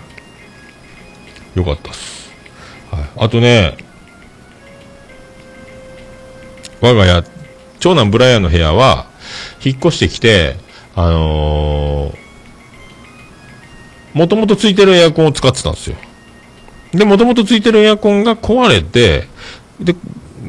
[1.54, 1.58] い。
[1.58, 2.30] よかったっす、
[2.90, 3.76] はい、あとね
[6.80, 7.24] 我が家
[7.78, 9.06] 長男ブライアンの部屋は
[9.64, 10.56] 引っ越してきて
[10.96, 15.96] あのー、もともとついてるエアコンを使ってたんですよ。
[16.92, 19.26] で、もともとついてるエアコンが壊れて、
[19.80, 19.96] で、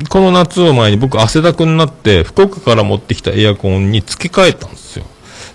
[0.10, 5.06] この夏を前に僕汗だくになって、福岡から持ってきたエアコンに付け替えたんですよ。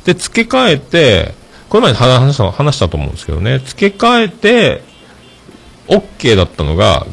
[0.04, 1.34] で、付け替えて、
[1.68, 4.82] これ前に話した話したと思うんですけどね、付け替えて、
[5.88, 7.06] OK だったのが、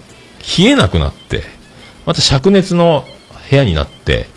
[0.58, 1.44] 冷えなくなって、
[2.06, 3.06] また灼熱の
[3.50, 4.28] 部屋になって、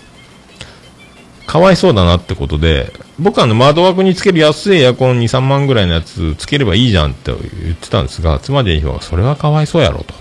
[1.46, 10.14] かわいそうだなってことで、僕はあの窓枠につける安いエアコン2、3万ぐらいのやつつければいいじゃんって言ってたんですが、妻でいい方がそれはかわいそうやろと。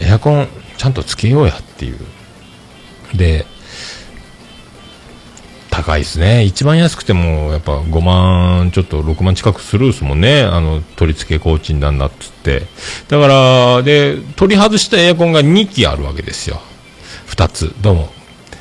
[0.00, 1.98] エアコンちゃんとつけようやっていう。
[3.14, 3.46] で、
[5.70, 6.44] 高いですね。
[6.44, 10.42] 一番安くても、やっぱ5万、ちょっと6万近くするですもんね。
[10.42, 12.64] あの、取り付け工賃なんだっつって。
[13.08, 16.60] だから、で、取り外したエアコンが2機あるわけですよ。
[17.28, 17.74] 2つ。
[17.80, 18.12] どうも。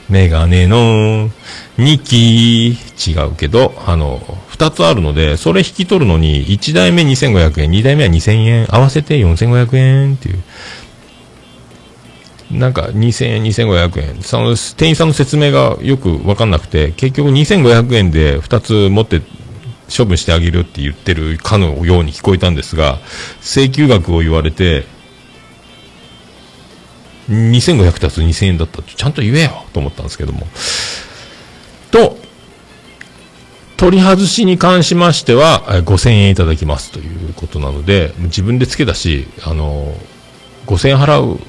[0.09, 1.29] メガネの
[1.77, 4.21] 2機違うけど、あの、
[4.51, 10.43] 2つあるので、それ引き取るのに、1台目2500円、2台目は2000円、合わせて4500円っていう。
[12.51, 14.21] なんか2000円、2500円。
[14.21, 19.21] その店員さんの説明がよくわかんなくて、結局2500円で2つ持って
[19.95, 22.99] 処分してあげるって言ってるかのように聞こえたんですが、
[23.41, 24.85] 請求額を言われて、
[27.29, 30.47] 2500足す2000円だったってちゃんと言えよと思ったんですけども。
[31.91, 32.17] と、
[33.75, 39.93] 取り外しに関しましては、5000円いただきますということなので、自分で付けたし、あの、
[40.65, 41.39] 5000円払う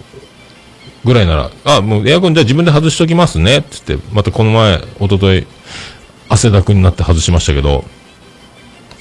[1.09, 5.47] ぐらいなら、あ、もうエアコンじゃあ自分で外しときますね、つって、またこの前、おととい、
[6.29, 7.85] 汗だくになって外しましたけど、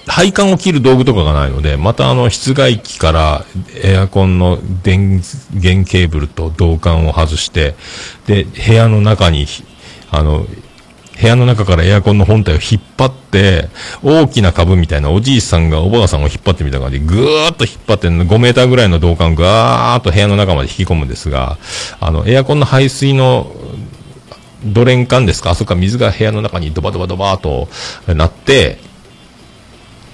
[0.07, 3.45] 配管を切る道具とかがないので、またあの室外機から
[3.83, 5.21] エアコンの電
[5.53, 7.75] 源ケーブルと導管を外して、
[8.25, 9.45] で、部屋の中に、
[10.09, 10.47] あの、
[11.19, 13.69] 部屋の中からエアコンの本体を引っ張って、
[14.03, 21.57] 大きな株みたいなおじいさんがおばあさんを引っ張ってみた感じで、ぐーっと引っ張って5メーターぐらいの導管をガーッと部屋の中まで引き込むんですが、
[21.99, 23.51] あの、エアコンの排水の
[24.63, 25.51] ドレン管ですか？
[25.51, 27.67] あそこから水が部屋の中にドバドバドバーと
[28.13, 28.79] なって、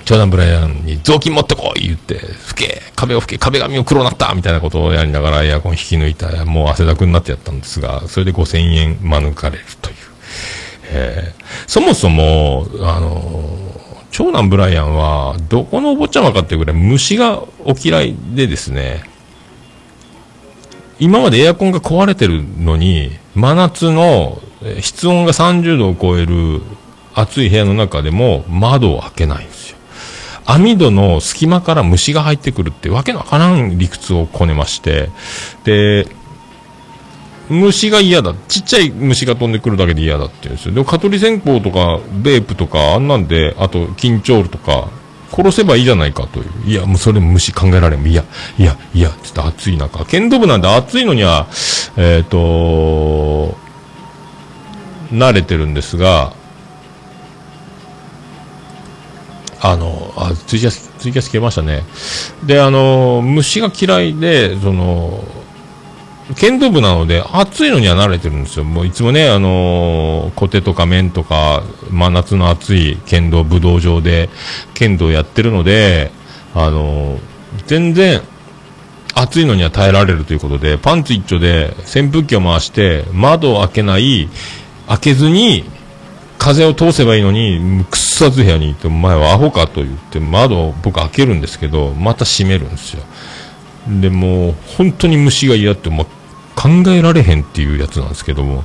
[0.05, 9.33] 長男ブライアンに雑巾持ってこい言って、拭け、壁を拭け、壁紙を黒なったみたいなことをやりながらエアコン引き抜いたもう汗だくになってやったんですが、それで5000円免れる
[9.81, 10.12] という。
[10.93, 13.53] えー、そもそも、あの、
[14.11, 19.03] 長男ブライアンは、どこのお坊ちゃまかっていうぐらい虫がお嫌いでですね、
[20.99, 24.39] 今までエアコンが壊れてるのに、真夏の
[24.79, 26.61] 室温が30度を超える
[27.13, 29.77] 暑い部屋の中でも窓を開けないんですよ。
[30.45, 35.09] 網戸の隙間から虫が入ってくるってわけのわからん理屈をこねまして、
[35.63, 36.07] で、
[37.49, 38.33] 虫が嫌だ。
[38.47, 40.73] ちっちゃい虫が飛んでくるだけで嫌だって言うんですよ。
[40.73, 44.89] でも、蚊取り線香とか、ベープとか、あんなんで、あと、緊張とか、
[45.33, 46.69] 殺せばいいじゃないかという。
[46.69, 48.05] いや、もうそれ虫考えられん。
[48.05, 48.23] いや、
[48.57, 50.05] いや、いや、ちょっと暑い中。
[50.05, 51.47] 剣道部なんで暑いのには、
[51.97, 53.57] えっ、ー、と、
[55.11, 56.33] 慣れてるんですが、
[59.59, 61.83] あの、あ、ツイキャス、ツイキャス消えましたね。
[62.45, 65.23] で、あの、虫が嫌いで、その、
[66.35, 68.63] 剣道部なので、暑いのには慣れてるんですよ。
[68.63, 74.29] もういつもね、あのー、コテとか麺とか、真夏の暑い剣道武道場で
[74.73, 76.11] 剣道やってるので、
[76.55, 77.19] あのー、
[77.67, 78.21] 全然、
[79.15, 84.29] 暑いのには耐えられるということで、パンツ一丁で扇風機を回して、窓を開けない、
[84.87, 85.65] 開けずに、
[86.39, 93.03] 風を通せばいいのに、くっさず部屋にいて、お前はアホかと言って、窓を僕開けるんですけど、また閉めるんですよ。
[93.87, 96.05] で、も、本当に虫が嫌って、ま
[96.55, 98.63] 考えられへんっていうやつなんですけども、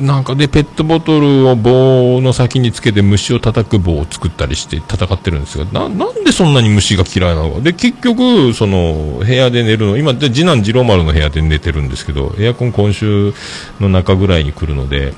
[0.00, 7.60] なんかで、ペットボトルを棒の先につけて虫を叩く棒を作ったりして戦ってるんですが、な、なんでそんなに虫が嫌いなのか。
[7.60, 13.34] で、結局、その、部屋で寝るの、今、次男次郎丸の部屋で寝てるんですけど、エアコン今週
[13.78, 15.12] の中ぐらいに来るので、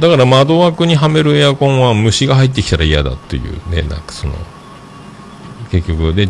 [0.00, 4.34] だから窓枠にはめるエアコンは虫が入ってきたら嫌だっていうね、なんかその、
[5.70, 6.28] 結局、で、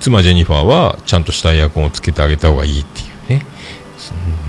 [0.00, 3.04] 妻ジェニファーはちゃんとしたエアコンをつけてあげた方がいいってい
[3.36, 3.46] うね。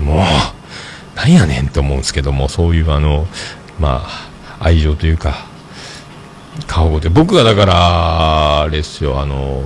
[0.00, 3.26] もう、なんやねんと思うんですけども、そういうあの、
[3.78, 5.46] まあ、愛情というか、
[6.66, 7.08] 過保護で。
[7.08, 9.62] 僕がだから、あれですよ、あの、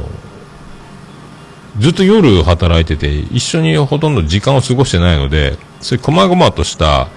[1.78, 7.08] ずっと夜働いてて、一緒にほとんど時間を過ごしてないので、そういう細々とした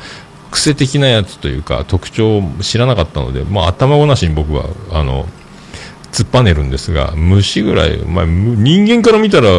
[0.53, 5.27] 癖的なやつというか、特徴を知らなかったので、まあ頭ごなしに僕は、あの、
[6.11, 9.49] 突っぱねるんですが、虫ぐらい、まあ、人間から見たら、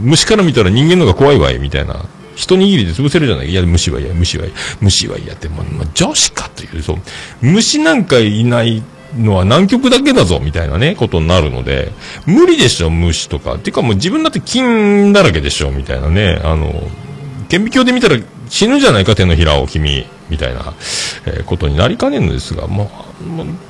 [0.00, 2.04] 虫から見たら人間の方が怖いわい、みたいな。
[2.36, 3.50] 一握りで潰せるじゃない？
[3.50, 6.96] いや、虫はいや、虫はいや、虫はいやって、まあ、女子かという、そう、
[7.40, 8.82] 虫なんかいない
[9.16, 11.92] のは南極だけだぞ、みたいなね、ことになるので、
[12.26, 13.58] 無理でしょ、虫とかっ。
[13.60, 16.82] てかもう自分だって菌だらけでしょ、みたいなね、あの、
[17.48, 20.74] 顕微鏡で見たら死ぬじゃないか、手のひらを君、みたいな、
[21.26, 22.88] えーことになりかねんのですが、もう、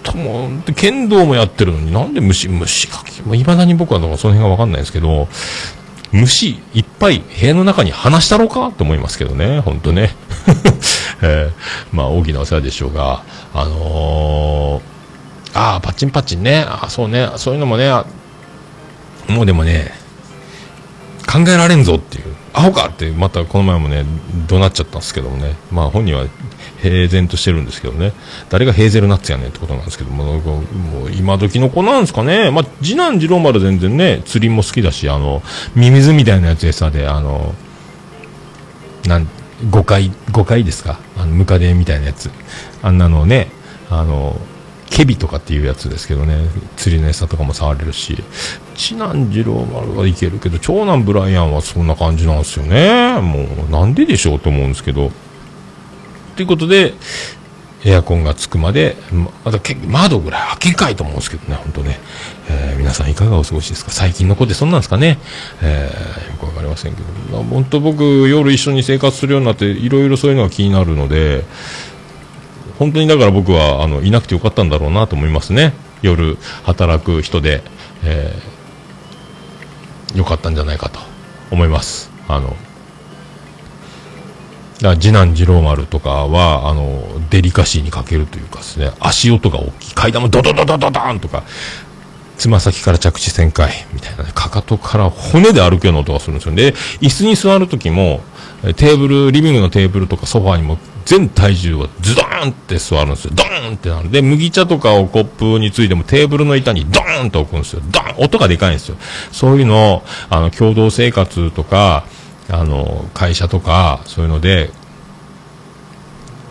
[0.02, 5.28] とも剣道もやってるのになんで虫、虫が、いまだに僕はその辺がわかんないですけど、
[6.12, 10.14] 虫いっぱい部屋の中に放したろうかと思いますけどね、本当ね。
[11.22, 17.90] えーまあ大きなお世話でしょうが、あのー、ああ、パッチンパッチンね、あ、そうね、そういうのもね、
[19.28, 19.92] もうでもね、
[21.26, 24.04] 考えられんぞっていう、アホかって、またこの前もね、
[24.46, 26.26] 怒鳴っちゃったんですけどもね、まあ本人は
[26.80, 28.12] 平然としてるんですけどね、
[28.48, 30.60] 誰がヘーゼルナッツやねんってことなんですけども、も
[31.06, 35.42] う今時の子なんですかね、まあ次男次郎丸全然ね、釣りも好きだし、あの、
[35.74, 37.54] ミミズみたいなやつ餌で、あの、
[39.06, 39.28] なん、
[39.70, 41.00] 誤解、誤解ですか？
[41.16, 42.30] あの、ムカデみたいなやつ。
[42.82, 43.48] あんなのをね、
[43.90, 44.38] あの、
[44.90, 46.36] ケビとかっていうやつですけどね、
[46.76, 48.16] 釣りの餌とかも触れるし、
[48.76, 53.20] 次男次郎丸はいけるけど、長男ブライアンはそんな感じなんですよね。
[53.20, 55.10] もう、なんででしょうと思うんですけど。
[56.36, 56.94] ということで、
[57.84, 58.96] エアコンがつくまで、
[59.44, 61.98] まだけ窓ぐらい開けんかいと思うんですけどね、本当ね。
[62.48, 63.90] えー皆さんいかがお過ごしですか？
[63.90, 65.18] 最近の子ってそんなんですかね？
[65.62, 67.42] えーよくわかりませんけど。
[67.42, 71.44] 本当僕、夜一緒に生活するようになって、いろいろそういうのが気になるので、
[72.84, 75.72] 本当にだから僕は、あの、いなくてよかったんだろうなと思いますね。
[76.02, 77.62] 夜働く人で、
[78.04, 78.54] えー
[80.14, 81.00] よかったんじゃないかと
[81.50, 82.10] 思います。
[82.28, 82.56] あの、
[84.80, 89.94] だ次男次郎丸とかは、あの、デリカシーに欠けるというかですね、足音が大きい。
[89.94, 91.42] 階段もドドドドドドーンとか、
[92.38, 96.54] つま先から着地旋回みたいなね、かかとから骨で歩くような音がするんですよ。
[96.54, 98.20] で、椅子に座るときも、
[98.64, 103.32] えテーブル、リビングのテーブルとかソファーにも全体重がズドーンって座るんですよ。
[103.34, 104.10] ドーンってなる。
[104.10, 107.82] で、麦茶とかをコップについてもテーブルの板にドーンと置くんですよ。
[107.90, 108.96] ドーン音がでかいんですよ。
[109.30, 112.04] そういうのを、あの、共同生活とか、
[112.48, 114.70] あの、会社とか、そういうので、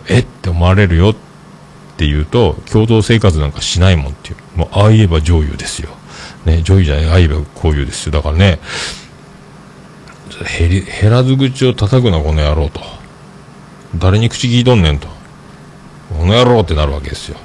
[0.08, 1.14] えって思われるよっ
[1.96, 4.58] て言うと、共同生活なんかしないもんっていう。
[4.58, 5.90] もう、ああ言えば女優ですよ。
[6.44, 8.12] ね、女優じゃない、ああ言えばこういうですよ。
[8.12, 8.60] だからね、
[10.44, 12.80] へり、減らず口を叩くな、この野郎と。
[13.98, 15.08] 誰に口聞いとんねんと。
[16.18, 17.38] この野郎ってなるわけですよ。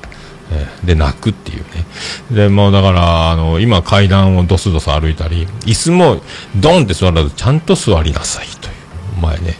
[0.83, 1.85] で、泣くっていうね。
[2.31, 6.21] で、もうだから、あの、今階段をドスドス歩いたり、椅子も
[6.55, 8.73] ドンって座らず、ちゃんと座りなさいという。
[9.17, 9.55] お前ね、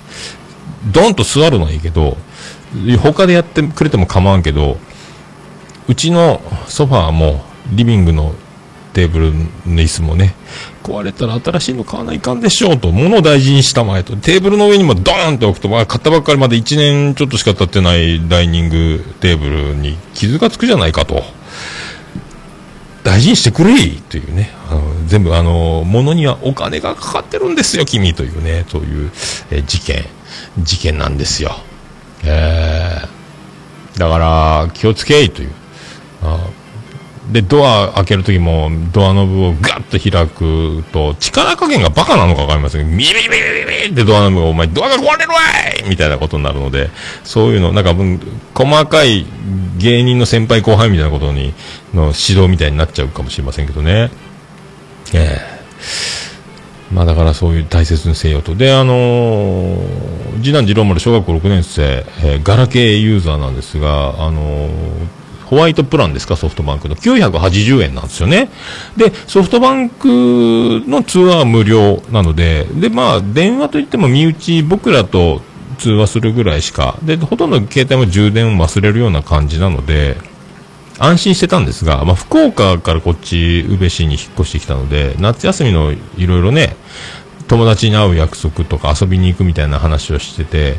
[0.91, 2.17] ドンと座るのはいいけど、
[3.01, 4.77] 他でやってくれても構わんけど、
[5.87, 8.33] うちのソファーも、リビングの
[8.93, 10.33] テーブルの椅子もね、
[10.83, 21.23] 壊れたら新しいの買わないかんでしょうと、物を大事にしたまえと、テーブルの上にもドーンって置くと、まあ、買ったばっかりまで1年ちょっとしか経ってないダイニングテーブルに傷がつくじゃないかと。
[23.03, 29.11] 大事にしてくれいというね、あの全部あの、物にはお金がかかってるんですよ、君というね、という、
[29.51, 30.05] え事件、
[30.59, 31.55] 事件なんですよ。
[32.23, 35.51] えー、だから、気をつけいという。
[36.21, 36.49] あ
[37.31, 45.37] で、ドア開けるときも、ドアノブをガッと開くと、力加減がバカなのかわかりませんけど、ビリビビビってドアノブが、お前、ドアが壊れるわ
[45.85, 46.89] いみたいなことになるので、
[47.23, 47.93] そういうの、なんか、
[48.55, 49.25] 細かい
[49.77, 51.53] 芸人の先輩後輩みたいなことに、
[51.93, 54.09] の指導みたいになっちゃうかもしれませんけどね。
[55.13, 55.59] ええ
[56.91, 58.55] まあだからそういう大切にせよと。
[58.55, 60.09] で、あのー
[60.41, 64.69] 次男次郎丸小学校6年生、えーガラケーユーザーなんですが、あのー
[65.49, 66.95] ホワイトプランですか、ソフトバンクの。
[66.95, 68.49] 980円なんですよね。
[68.95, 75.41] で、ソフトバンクの通話は無料なので、で、まあ、電話といっても身内、僕らと
[75.79, 80.17] 通話するぐらいしか、で、ほとんど携帯も充電を忘れるような感じなので、
[80.99, 86.75] 安心してたんですが、まあ、福岡からこっち、宇部市に引っ越してきたので、夏休みのいろいろね、
[87.47, 90.75] 友達に会う約束とか遊びに行くみたいな話をしてて、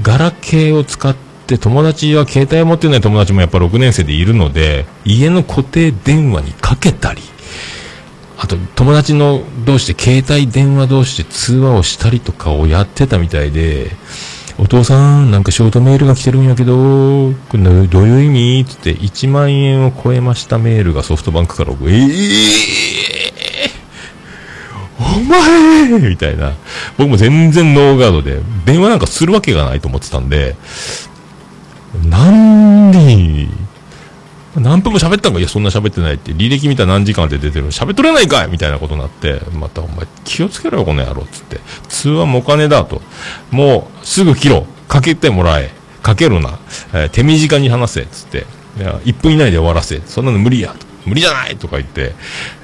[0.00, 7.20] ガラケーを使って、で友達は携帯を持ってない友達もやっぱ6年生でいるので、家の固定電話にかけたり、
[8.38, 13.90] あと友達の同士で携帯電話同士で通話をしたりとかをやってたみたいで、
[14.58, 18.28] お父さん、なんかショートメールが来てるんやけど、これどういう意
[18.62, 18.64] 味？
[18.66, 21.92] つって1万円を超えましたメールがソフトバンクから送る。
[21.92, 22.08] えー、
[24.98, 26.52] お前みたいな。
[26.96, 30.56] 僕も全然ノーガードで、電話なんかするわけがないと思ってたんで、
[32.04, 33.48] なんで、
[34.56, 35.38] 何分も喋ったんか？
[35.38, 36.32] いや、そんな喋ってないって。
[36.32, 41.24] 履歴見たら何時間で出てる喋っとれないかいみたいなことになって、またお前気をつけろよ、この野郎。
[41.30, 41.60] つって。
[41.88, 43.00] 通話もお金だと。
[43.50, 44.88] もう、すぐ切ろう。
[44.88, 45.70] かけてもらえ。
[46.02, 46.58] かけるな。
[46.92, 48.06] えー手短に話せ。
[48.06, 48.46] つって。
[48.78, 50.02] いや、1分以内で終わらせ。
[50.04, 50.74] そんなの無理や。
[51.06, 52.14] 無理じゃないとか言って、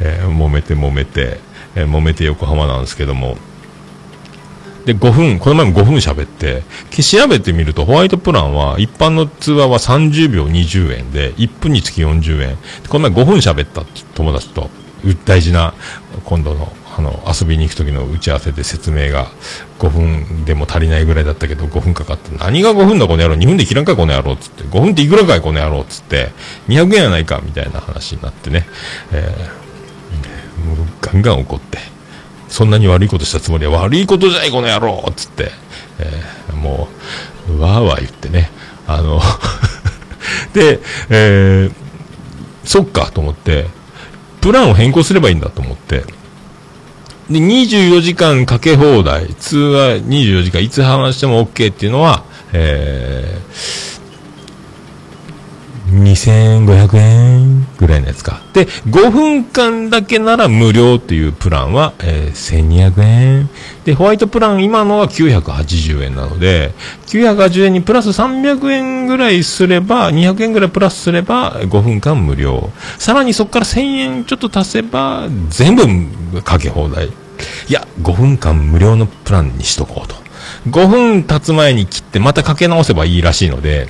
[0.00, 1.40] えー揉めて揉めて、
[1.74, 3.38] えー揉めて横浜なんですけども。
[4.88, 6.62] で、5分、この前も5分喋って、
[7.02, 12.56] 調べてみると、ホワイトプランは、一般の通話は30秒20円で、1分につき40円。
[12.88, 13.84] この前5分喋ったっ
[14.14, 14.70] 友達と、
[15.26, 15.74] 大事な、
[16.24, 19.30] 今度の、あの、遊びに行く時の打ち合わせで説明が、
[19.78, 26.30] 5分でも足りないぐらいだったけど、5分かかって、何が5分だこの野郎、2分で切らんかいこの野郎、つって、5分っていくらかいこの野郎、つって、
[26.68, 28.66] 200円やないか、みたいな話になってね、
[29.12, 29.68] えー
[30.64, 31.78] もうガンガン怒って、
[32.48, 35.50] そんなに悪いことしたつもりは悪いことじゃないこの野郎つって、
[35.98, 36.88] えーも
[37.48, 38.50] う、わーわー言ってね、
[38.86, 39.20] あの、
[40.52, 40.80] で、
[41.10, 41.88] えー
[42.64, 43.66] そっかと思って、
[44.42, 46.04] プランを変更すればいいんだと思って、
[47.30, 50.60] で、24時間かけ放題、通話24時間。
[50.60, 53.97] いつ話しても OK っていうのは、えー、
[55.90, 58.42] 2500円ぐらいのやつか。
[58.52, 63.50] で、5分間だけなら無料っていうプランは、えー1200円。
[63.84, 66.72] で、ホワイトプラン今のは980円なので、
[67.06, 72.70] 980円にプラス300円ぐらいすれば、200円ぐらいプラスすれば5分間無料。
[72.98, 77.06] さらにそこから1000円ちょっと足せば全部かけ放題。
[77.06, 77.10] い
[77.70, 80.16] や、5分間無料のプランにしとこうと。
[80.70, 83.88] 5分経つ前に切ってまたかけ直せばいいらしいので、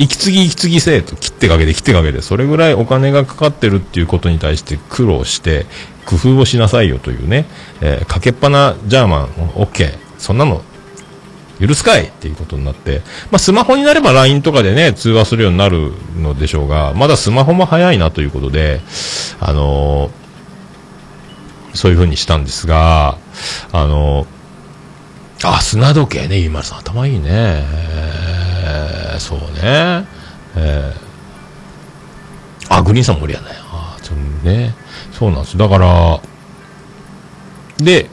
[0.00, 5.66] 息継ぎ息継ぎせえと切ってかけて切ってかけてそれぐらいお金がかかってるっていうことに対して苦労して
[6.06, 7.44] 工夫をしなさいよというね、
[7.82, 10.62] えーかけっぱなジャーマン OK そんなの
[11.60, 18.80] 許すかいっていうことになって、まあ、スマホになれば LINE とかでね通話するようになるのでしょうがまだスマホも早いなということで
[19.38, 20.20] あのー
[21.72, 23.16] そういう風にしたんですが
[23.70, 24.26] あの
[25.42, 27.64] あ、砂時計ね、ゆいまるさん、頭いいね。
[28.70, 30.06] えーそうね。
[30.56, 31.10] えー
[32.70, 33.46] あ、グリーンさんも無理やね。
[33.72, 34.74] あちょっとね。
[35.12, 35.58] そうなんです。
[35.58, 36.20] だから、
[37.78, 38.08] で、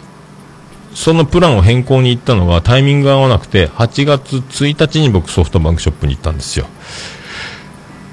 [0.95, 6.65] そのプランを変更に行ったのがタイミングが合わなくて、8月1日に僕ソフトバンクショップに行ったんですよ。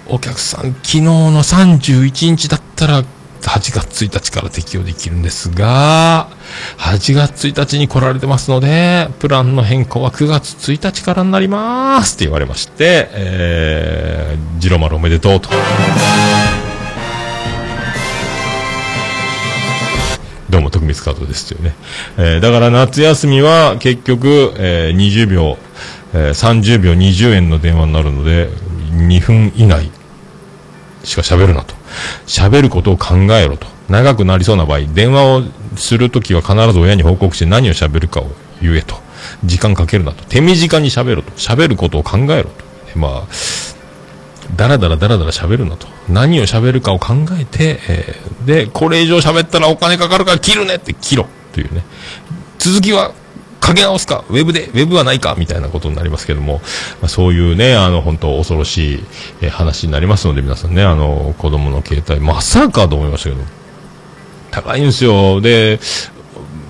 [0.06, 3.04] お客さん、昨日の31日だったら、
[3.48, 6.28] 8月1日から適用できるんですが、
[6.78, 15.50] 8月1日に来られてますので、プランの変更は9月1日からになりますって言われまして、えー、ジロマルおめでとうと。
[20.48, 21.74] どうも、徳光カードですよね。
[22.16, 25.58] えー、だから夏休みは結局、えー、20秒、
[26.14, 28.48] えー、30秒20円の電話になるので、
[28.92, 29.90] 2分以内
[31.04, 31.74] しか喋るなと。
[32.26, 33.66] 喋ることを考えろと。
[33.88, 35.42] 長くなりそうな場合、電話を
[35.76, 38.28] するときは必ず親に報告して何を喋るかを
[38.60, 38.96] 言えと。
[39.44, 40.24] 時間かけるなと。
[40.24, 41.30] 手短に喋ると。
[41.32, 42.64] 喋ることを考えろと。
[42.98, 43.28] まあ、
[44.56, 45.86] だらだらだらだら喋るなと。
[46.08, 51.82] 何を喋るかを考えて、えーで、これ以上喋ったらお金かかるから切るねって切ろというね。
[52.58, 53.12] 続きは
[53.64, 56.60] かけ直すか、ウェブで、ウェブはないか、みたいなことになりますけども、
[57.00, 59.04] まあ、そういうね、あの、本当恐ろしい、
[59.40, 63.42] え話になりますので、皆さんね、あの、子供の携帯、まさかと思いましたけど、
[64.50, 65.40] 高いんですよ。
[65.40, 65.80] で、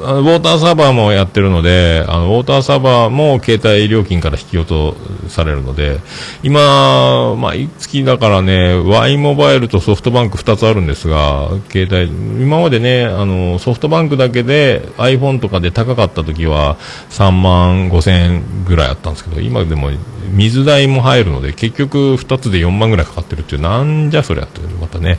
[0.05, 4.97] ウォーターサーバーもやってるので、あの、ウォーターサーバーも携帯料金から引き落と
[5.29, 5.99] されるので、
[6.43, 12.11] 今、まあ、い月だからね、Y モバイルとソフトバンク2つあるんですが、携帯、
[12.43, 16.77] 今までね、あの、ソフトバンクだけで iPhone とかで高かった時は
[17.11, 19.91] 3万5千円ぐらいあったんですけど、今でも
[20.31, 25.19] 水代も入るので、結局2つで4万ぐらいかかってるっていう、なんじゃそりゃって、またね、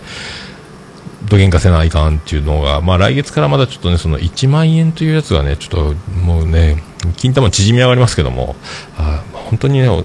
[1.30, 6.84] どげんかせないかんっていうのが、まあ来月からまだちょっとね、その1万円というやつがね、ちょっともうね、
[7.17, 8.55] 金玉縮み上がりますけども、
[8.97, 10.03] あ本当にね、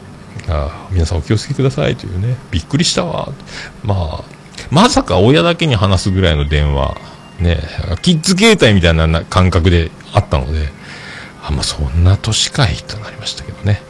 [0.48, 3.32] あ皆さんお気をつけくださいというね、びっくりしたわ。
[3.82, 4.24] まあ、
[4.70, 6.96] まさか親だけに話すぐらいの電話、
[7.38, 7.58] ね、
[8.02, 10.68] キッズ携帯みたいな感覚であったので、
[11.42, 13.82] あ、まあそんな年かいとなりましたけどね。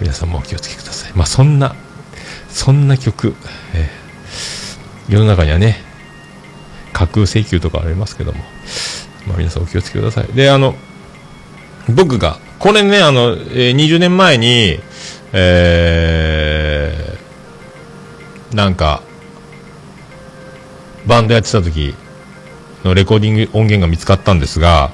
[0.00, 1.12] 皆さんもお気をつけください。
[1.14, 1.74] まあそんな、
[2.48, 3.34] そんな曲、
[3.74, 4.06] えー
[5.08, 5.76] 世の中にはね、
[6.96, 8.38] 架空請求とかありますけども、
[9.26, 10.28] まあ、皆さんお気をつけください。
[10.28, 10.74] で、あの、
[11.94, 14.80] 僕がこれね、あの、えー20年前に、
[15.34, 19.02] えー、なんか、
[21.06, 21.94] バンドやってた時
[22.86, 24.90] のレコーディング音源が見つかったんですが、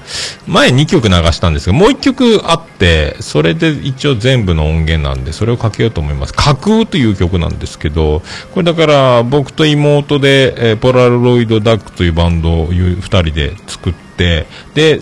[0.46, 6.34] 前2曲流したんですが、もう1曲あって、それで一応全部の音源なんで、それをかけようと思います。
[6.34, 8.22] 架空という曲なんですけど、
[8.52, 15.00] これだから僕と妹で、えポラロイドダックというバンドを2人で作って、で、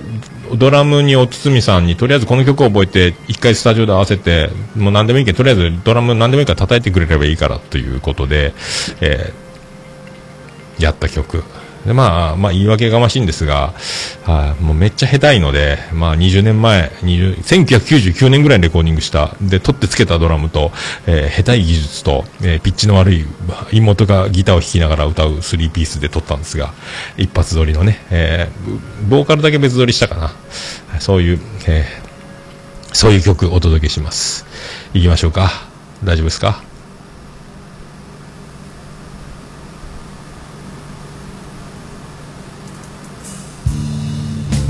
[0.56, 8.52] ドラムにおつつみさんにとりあえずこの曲を覚えて一回スタジオで合わせてもう何でもいいけどとりあえずドラム何でもいいから叩いてくれればいいからということで、
[9.00, 9.50] えー
[10.80, 11.44] やった曲
[11.86, 13.72] でまあまあ言い訳がましいんですが、
[14.24, 20.72] はいもうめっちゃ下手いので、まあ、20年前20 1999年ぐらいにレコーディングしたで取ってつけたドラムと、
[21.06, 23.24] えー下手い技術と、えーピッチの悪い
[23.72, 26.74] 妹がギターを弾きながら歌う3ピースで撮ったんですが
[27.16, 31.00] 一発撮りのね、えーボーカルだけ別撮りしたかな。
[31.00, 32.10] そういう、えー
[32.92, 34.44] そういう曲お届けします。
[34.94, 35.50] いきましょうか。
[36.02, 36.69] 大丈夫ですか？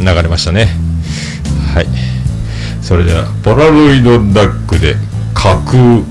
[0.00, 0.68] 流れましたね。
[1.74, 1.86] はい。
[2.82, 3.26] それでは。
[3.44, 4.96] ポラロイドダックで
[5.34, 6.02] 架空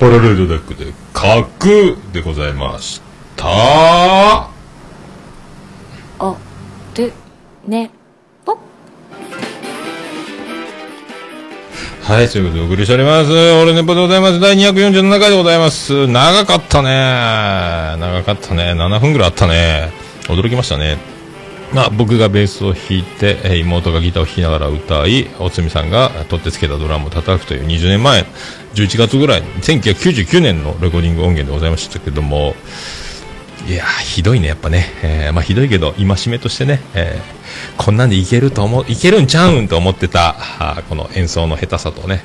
[0.00, 3.02] パラレルダックで、角でございまし
[3.36, 3.46] た。
[3.46, 4.50] は
[6.18, 6.38] お
[6.96, 7.12] る
[7.68, 7.90] ね
[8.42, 8.54] ぽ
[12.22, 13.30] い、ということでお送りしております。
[13.30, 14.40] オルネポでございます。
[14.40, 16.06] 第247回でございます。
[16.06, 16.88] 長かったね。
[18.00, 18.72] 長かったね。
[18.72, 19.92] 7分ぐらいあったね。
[20.28, 21.09] 驚きましたね。
[21.72, 28.26] まあ、僕がベースを弾いて、妹がギターを弾きながら歌い、おつみさんが取ってつけたドラムを叩くという20年前、
[28.74, 32.56] 11月ぐらい、1999年のレコーディング音源でございましたけども、
[33.66, 34.86] いやーひどいね、やっぱね。
[35.02, 37.40] えーまあ、ひどいけど、戒めとしてね、えー
[37.76, 42.24] こんなんでいけると思う、いけるんちゃうんと思ってた、あこの演奏の下手さとね、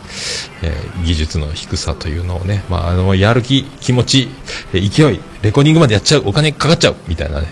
[0.61, 4.29] えー技術の低さというのをね、まあ、あの、やる気、気持ち、
[4.73, 7.47] えー勢い、レコーディングまでやっちゃう、お金かかっちゃう、みたいなね、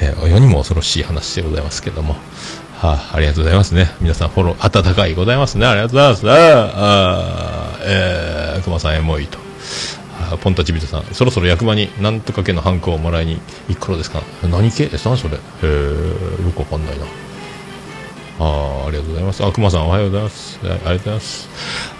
[0.00, 2.14] えー世にも恐ろしい話でございますけども、
[2.78, 3.90] はあ、ありがとうございますね。
[4.00, 5.66] 皆さんフォロー、温かいございますね。
[5.66, 6.30] ありがとうございます。
[6.30, 9.47] ああ、えー、熊さんエモいと。
[10.32, 14.88] あポンタチビトさん、そろそろ役場になんとか系のハンコをもらいに行く頃ですか何系？
[15.04, 15.36] 何それ？
[15.36, 17.04] へえ、よくわかんないな。
[18.40, 19.44] あーありがとうございます。
[19.44, 20.58] あ、熊さんおはようございます。
[20.62, 21.48] ありがとうございます。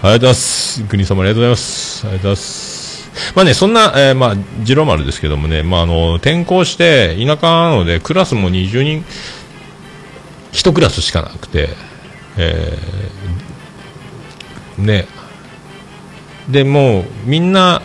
[0.01, 0.83] ありがとうございます。
[0.85, 2.07] 国様ありがとうございます。
[2.07, 2.89] ありがとうございます。
[3.35, 9.03] まあね、そんな、えーまあ、次郎丸ですけどもね、まあ、あの、転校して、田舎なので、クラスも20人、
[10.53, 11.69] 1クラスしかなくて、
[12.37, 15.07] えーね、
[16.49, 17.81] でもうみんな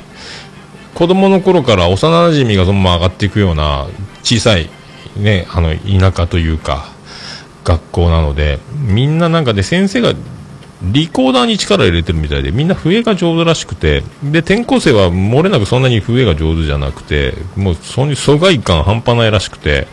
[0.95, 3.87] 子供の頃から幼馴染がどんどん上がっていくような
[4.23, 4.71] 小さい、
[5.17, 6.87] ね、あの田舎というか
[7.65, 10.13] 学校なのでみんななんかで先生が
[10.83, 19.89] リコーダーに力入れてるみたいでみんな笛が上手らしくてで転校生は漏れなくそんなに笛が上手じゃなくてもうその疎外感半端ないらしくて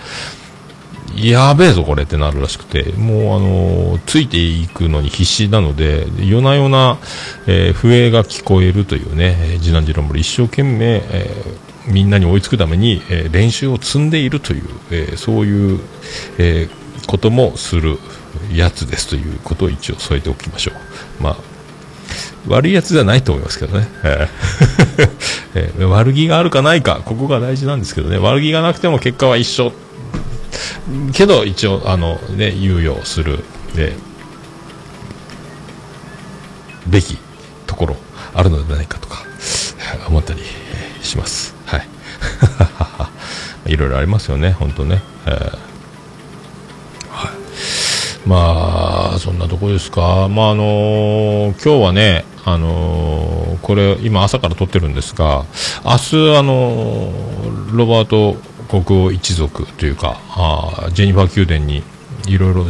[1.16, 6.98] やべえぞこれってなるらしくてもうあのついていくのに必死なので夜な夜な、
[7.48, 15.80] えー笛が聞こえるというねえー次男次郎も一生懸命、えーみんなに追いつくために、えー練習を積んでいるという、えそういう、
[16.38, 16.70] え
[17.08, 17.98] こともする
[18.54, 20.74] やつですということを一応添えておきましょ
[21.20, 21.24] う。
[21.24, 21.38] まあ
[22.48, 23.88] 悪いやつじゃないと思いますけどね。
[24.04, 28.18] えー え悪気があるかないか、ここが大事なんですけどね。
[28.18, 29.74] 悪気がなくても結果は一緒。
[31.14, 33.44] けど、一応、あの、ね、猶予する、
[33.76, 33.96] で、
[36.88, 37.18] べき
[37.68, 37.96] ところ、
[38.34, 39.24] あるのではないかとか、
[40.08, 40.42] 思ったり
[41.02, 41.56] します。
[41.66, 41.88] はい。
[43.72, 45.02] いろいろありますよね、本当ね。
[45.26, 45.72] えー
[48.26, 50.30] まあ、そんなとこですか。
[50.30, 55.46] まあ、あの今日はね、あのこれ、今朝から撮ってるんですが、
[55.84, 57.12] 明日、あの
[57.74, 58.38] ロバート
[58.72, 61.84] 国王一族というか、あジェニファー宮殿に、
[62.28, 62.66] いろいろ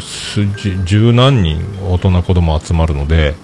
[0.86, 3.36] 十何人大人子供集まるので、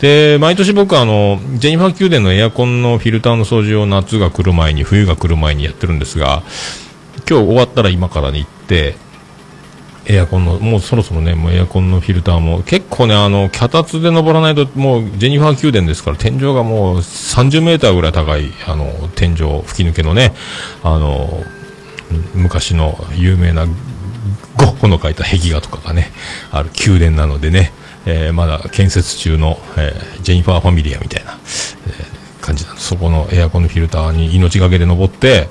[0.00, 6.42] で、毎年僕あの、ジェニファー宮殿のエアコンのフィルターの掃除を夏が来る前に、冬が来る前にやってるんですが、
[7.28, 8.96] 今日終わったら今からに行って、
[10.08, 20.32] エアコンの、もうそろそろね、もうエアコンのフィルターも、結構ね、あの、脚立で登らないと、もう、ジェニファー宮殿ですから、天井がもう30メーターぐらい高い、あの、天井、吹き抜けのね、
[20.84, 21.42] あの、
[22.34, 23.72] 昔の有名なゴ
[24.64, 26.10] ッホの描いた壁画とかがね、
[26.50, 27.72] ある宮殿なのでね、
[28.06, 31.38] えーまだ建設中の、えージェニファーファミリアみたいな、
[31.86, 32.82] えー感じなので。
[32.82, 35.48] そこのエアコンのフィルターに命がけで登って、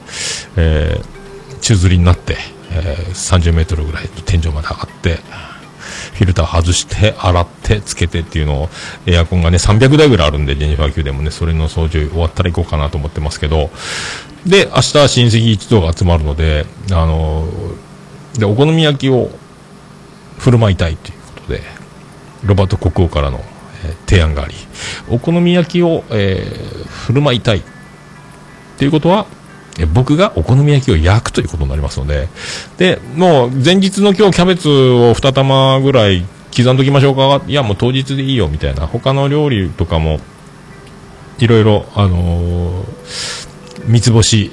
[0.55, 1.15] えー
[1.61, 2.37] 宙吊りになって、
[2.71, 5.19] えー30メートルぐらいの天井まで上がって、
[6.15, 8.69] フィルター外して、洗って、つけてっていうのを、
[9.05, 13.69] エアコンがね、300台ぐらいあるんで、ジェニファー宮殿もね、それの掃除終わったら行こうかなと思ってますけど、
[14.45, 17.47] で、明日は親戚一同が集まるので、あの
[18.37, 19.29] で、お好み焼きを
[20.37, 21.61] 振る舞いたいということで、
[22.43, 23.43] ロバート国王からの、
[23.83, 24.55] えー提案があり、
[25.09, 27.61] お好み焼きを、えー振る舞いたいっ
[28.77, 29.25] ていうことは、
[29.93, 32.29] 僕がお好み焼きを焼くということになりますので、
[32.77, 37.41] で、もう前日の今日キャベツを2玉ぐらい刻んどきましょうか。
[37.47, 40.19] いや、もう当日でいいよみたいな、他の料理とかも、
[41.39, 43.45] いろいろ、あのー
[43.87, 44.51] 三つ星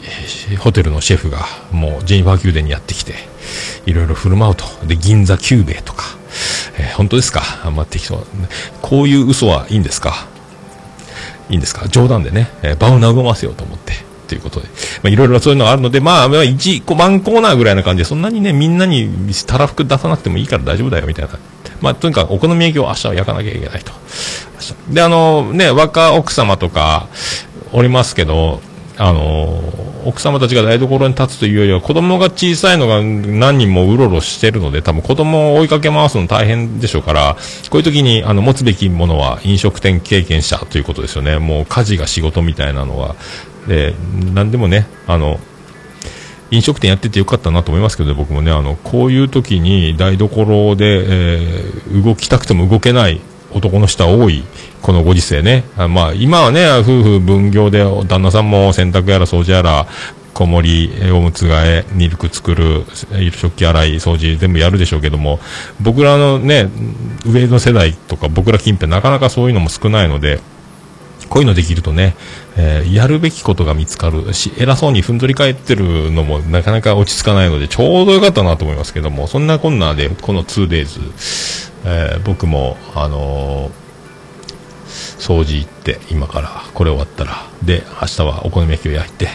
[0.58, 3.14] ホテルのシェフがもうジェニファー宮殿にやってきて
[3.86, 4.64] いろいろ振る舞うと。
[4.86, 6.04] で銀座キューベイとか、
[6.76, 7.40] えー本当ですか？
[7.64, 8.26] あんま適当
[8.82, 10.26] こういう嘘はいいんですか？
[11.48, 11.88] いいんですか？
[11.88, 13.94] 冗談でね、えー場を和ませようと思って。
[14.32, 14.68] ということで、
[15.02, 19.10] まあ、いろいろそういうのがあるので、まあ、まあ、一個、ワンコーナーぐらいな感じで、そんなにね、みんなに
[19.46, 21.38] たらふく出さなくてもいいから大丈夫だよ、みたいな。
[21.82, 23.92] まあ、とにかくお好み焼きを明日は焼かなきゃいけないと。
[24.88, 27.08] で、あの、ね、若奥様とか、
[27.72, 28.60] おりますけど、
[28.98, 29.62] あの、
[30.04, 37.36] 奥様たちが台所に立つというよりは、子供が小さいのが何人もうろうろしてるので、多分子供を追いかけ回すの大変でしょうから、
[37.70, 41.38] こういう時に、あの、持つべきものは飲食店経験者ということですよね。
[41.38, 43.16] もう家事が仕事みたいなのは。
[43.66, 43.94] で、
[44.34, 45.38] 何でもね、あの、
[46.50, 53.20] 飲食店やっててよかったなと思いますけど、僕もね、あの、こういう時に台所で、えー動きたくても動けない
[53.52, 54.44] 男の人は多い、
[54.80, 55.64] このご時世ね。
[55.76, 59.86] あまあ、今はね、夫婦分業で、旦那さんも洗濯やら掃除やら、
[60.32, 62.84] 子守、おむつ替え、ミルク作る、
[63.32, 65.38] 食器洗い、掃除、全部やるでしょうけども、
[65.80, 66.68] 僕らのね、
[67.26, 70.40] 上の世代とか、僕ら近辺なかなかそういうのも少ないので、
[71.28, 72.16] こういうのできるとね、
[72.56, 83.82] えーやるべきことが見つかるし、偉そうにふんぞり返ってるのもなかなか落ち着かないので、ちょうどよかったなと思いますけども、そんなこんなで、この 2days、えー僕も、あのー
[85.18, 89.28] 掃除行って、今から、これ終わったら、で、明日はお好み焼きを焼いて、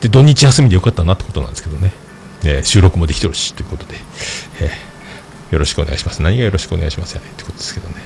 [0.00, 1.92] で、土日休みでよかったなってことなんですけどね、
[2.44, 3.96] えー収録もできてるし、ということで、
[4.60, 4.92] えー
[5.52, 6.22] よろしくお願いします。
[6.22, 7.96] 何がよろしくお願いしますやねってことですけどね。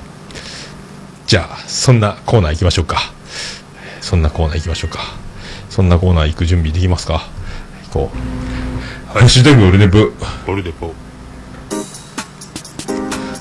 [1.28, 3.12] じゃあ、そんなコーナー行きましょうか。
[4.06, 5.00] そんなコーナー行きましょうか。
[5.68, 7.28] そんなコーナー行く準備できますか？
[7.92, 8.16] 行こう。
[9.12, 9.98] ハッシュタグオルネポ。
[10.46, 10.86] オルネポ。
[10.86, 10.92] は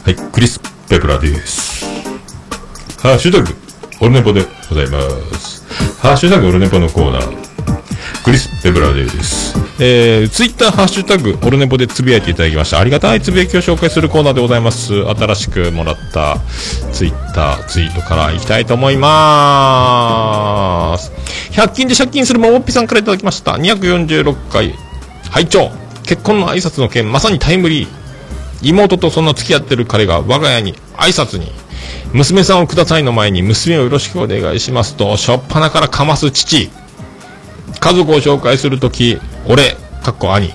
[0.07, 0.59] い、クリス・
[0.89, 1.85] ペプラです。
[2.99, 3.55] ハッシュタグ
[4.01, 4.99] オルネポでございま
[5.37, 5.63] す。
[6.01, 7.44] ハッシュタグオルネポのコーナー。
[8.25, 9.55] クリス・ペブラです。
[9.79, 12.79] えー、ツイッターハッシュタグ、オルネポでつぶやいていただきました。
[12.79, 15.05] ありがたいつぶやきを紹介するコーナーでございます。
[15.05, 16.39] 新しくもらった
[16.91, 21.11] ツイッター、ツイートからいきたいと思います。
[21.51, 23.57] 100均で借金するももっぴさんからいただきました。
[23.57, 24.73] 246回、
[25.29, 25.69] 拝聴
[26.01, 27.87] 結婚の挨拶の件、まさにタイムリー。
[28.63, 31.51] 妹とその付き合ってる彼が我が家に挨拶に、
[32.11, 36.71] 娘さんをくださいの前に娘をよろしくお願いしますと、しょっぱなからかます父。
[37.85, 40.51] 家族を紹介するとき、俺、かっこ兄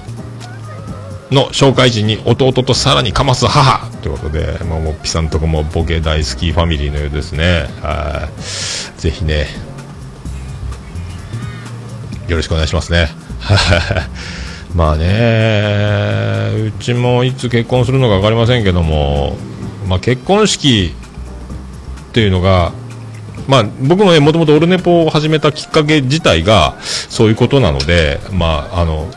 [1.30, 7.68] の紹介時に弟とさらにかます母ということで、もうもっぴさんとこもボケ大好きファミリーのようですね。
[7.82, 9.00] はい。
[9.00, 9.46] ぜひね、
[12.26, 13.10] よろしくお願いしますね。
[14.74, 19.36] まあね、うちもいつ結婚するのか分かりませんけども、
[19.88, 20.96] まあ、結婚式
[22.08, 22.72] っていうのが、
[23.50, 29.10] まあ、僕もね、もともとオルネポを始めたきっかけ自体が、そういうことなので、まあ、あの、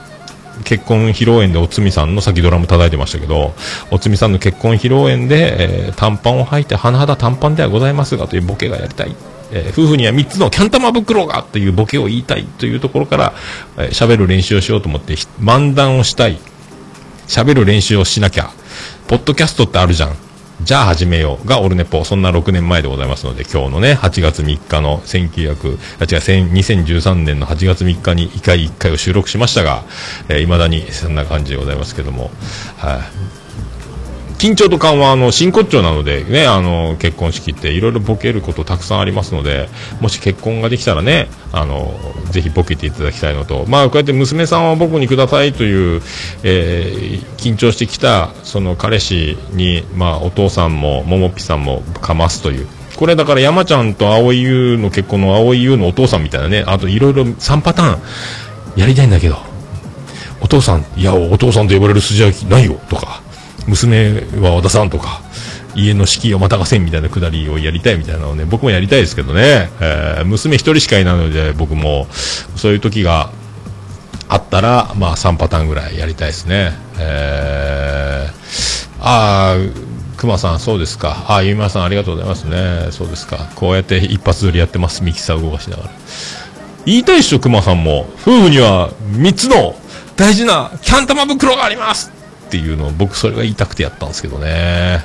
[0.63, 3.53] 結婚披露宴でおつみさんの先ドラム叩いてましたけど、
[3.91, 9.15] おつみさんの結婚披露宴で、えー短パンを履いて、甚だ短パンではございますがというボケがやりたい。
[9.51, 13.34] え夫婦には3つのキャンタマ袋がというボケを言いたいというところから、
[13.77, 16.39] えー喋る練習をしようと思って、漫談をしたい。
[17.27, 18.49] 喋る練習をしなきゃ。
[19.07, 20.15] ポッドキャストってあるじゃん。
[20.62, 22.06] じゃあ始めようがオルネポ。
[22.06, 29.84] そんな6年前でございますので、今日のね、8月3日の1900、あ、違う、2013年の8月3日に1回1回を収録しましたが、
[30.30, 32.32] えー、未だにそんな感じでございますけども、
[32.78, 33.43] はい、
[34.44, 39.70] 緊張と緩和の真骨頂なのでね、あの、結婚式っていろいろボケることたくさんありますので、
[40.02, 41.98] もし結婚ができたらね、あの、
[42.30, 46.02] ぜひボケていただきたいのと、まあ、こうやって娘さんは僕にくださいという、
[46.44, 52.68] えー緊張してきた、その彼氏に、まあ、お父さんも、ももっぴさんもかますという。
[52.98, 58.02] これだから山ちゃんと蒼井優の結婚の蒼井優のお父さんみたいなね、あといろいろ3パターン
[58.76, 59.38] やりたいんだけど、
[60.41, 63.22] お父さん、いや、お父さんと呼ばれる筋合いないよ、とか、
[63.68, 65.22] 娘は和田さんとか、
[65.76, 72.07] 家の敷居をまたがせんみたいなくだりをやりたいみたいなのをね、僕もやりたいですけどね、えー娘一人しかいないので、僕も、
[72.55, 73.32] そういう時が
[74.30, 76.74] あったら、まあ3パターンぐらいやりたいですね。
[76.99, 79.72] えー、あー、
[80.18, 81.26] 熊さん、そうですか。
[81.28, 82.88] あー、ゆみまさん、ありがとうございますね。
[82.91, 83.49] そうですか。
[83.55, 85.03] こうやって一発撮りやってます。
[85.03, 85.89] ミキサー動かしながら。
[86.86, 88.09] 言いたいっしょ、熊さんも。
[88.22, 89.76] 夫婦には3つの
[90.16, 92.11] 大事なキャン玉袋があります
[92.54, 95.04] っていうのを僕それが言いたくてやったんですけどね。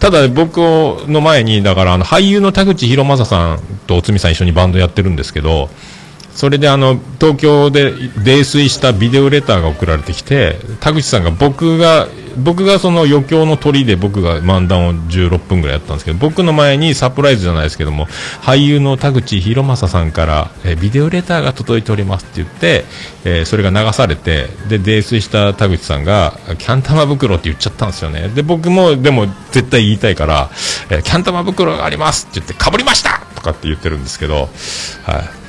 [0.00, 5.68] ただ僕の前に、だからあの俳優の田口博正さんとおつみさん一緒にバンドやってるんですけど、
[6.34, 7.92] それであの東京で
[8.24, 12.06] 泥酔したビデオレターが送られてきて田口さんが僕が
[12.38, 18.06] 僕がその余興の鳥で僕が漫談を16分ぐらいやったんですけど僕の前にサプライズじゃないですけども
[18.42, 22.84] 俳優の田口博正さんから、えビデオレターが届いておりますって言って、
[23.24, 30.50] えーそれが流されてで泥酔した田口さんがキャン玉袋って言っちゃったんですよねで僕もでも絶対言いたいから、
[30.90, 34.34] えーキャン玉袋がありますって言ってかぶりましたとかって言ってるんですけど
[35.04, 35.48] はい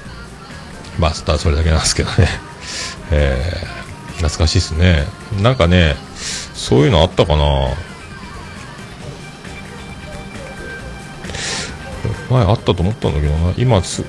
[1.00, 2.28] まあ、ただそれだけなんですけどね。
[3.12, 5.06] えー、懐かしいですね。
[5.42, 5.96] なんかね、
[6.60, 7.44] そういうのあったかな？
[12.30, 13.54] 前あったと思ったんだけどな。
[13.58, 14.04] 今す、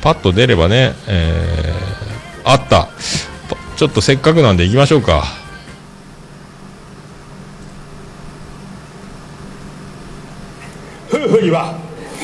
[0.00, 2.88] パッと出ればね、えー、あった。
[3.76, 5.24] ちょっとせっかくなんで行きましょうか。
[11.10, 11.78] 夫婦には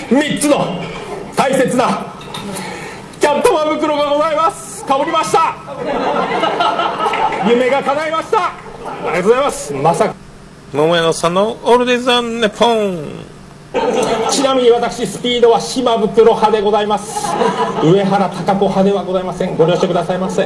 [0.09, 0.83] 3つの
[1.37, 2.15] 大切な
[3.21, 5.57] キャン玉袋がございますかぶりました
[7.49, 8.53] 夢が叶いました
[8.87, 9.73] ありがとうございます。
[9.73, 10.15] まさか。
[10.73, 12.99] 桃屋のさんのオールデイザンネポン。
[14.31, 17.27] ちなみに私スピードは島袋派でございます。
[17.83, 19.57] 上原貴子派ではございません。
[19.57, 20.43] ご了承くださいませ。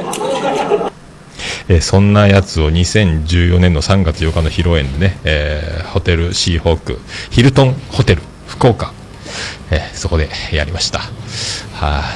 [1.67, 8.91] えーそんなやつを2014年の3月8日の披露宴でね、えーホテルシーホーク、ヒルトンホテル福岡、
[9.71, 10.99] えーそこでやりました。
[10.99, 11.09] は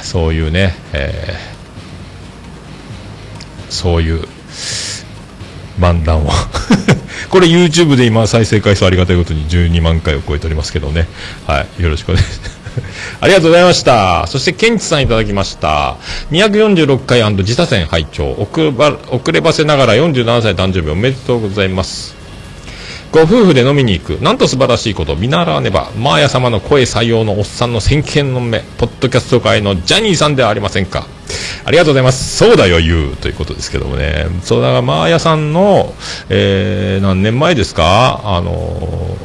[0.02, 1.54] そういうね、えー
[3.72, 4.24] そういう
[5.78, 6.30] 漫談を
[7.30, 11.08] これ YouTube で今再生回数ありがたいことに12万回を超えておりますけどね。
[11.46, 11.82] はい。
[11.82, 12.64] よろしくお願いします。
[13.20, 14.26] ありがとうございました。
[14.26, 15.96] そして、ケンチさんいただきました。
[16.32, 22.14] 246回自他戦拝聴遅ば遅ればせながら47歳誕生日おめでとうございます。
[23.12, 24.10] ご夫婦で飲みに行く。
[24.22, 25.14] なんと素晴らしいこと。
[25.14, 25.90] 見習わねば。
[25.96, 28.64] マーヤ様の声採用のおっさんの先見の目。
[28.76, 31.06] ポッドキャスト界のジャニーさんではありませんか。
[31.66, 32.36] ありがとうございます。
[32.36, 33.16] そうだよ、言う。
[33.16, 34.26] ということですけどもね。
[34.42, 35.94] そう、だから、マーヤさんの、
[36.28, 38.20] えー、何年前ですか？
[38.24, 39.16] あの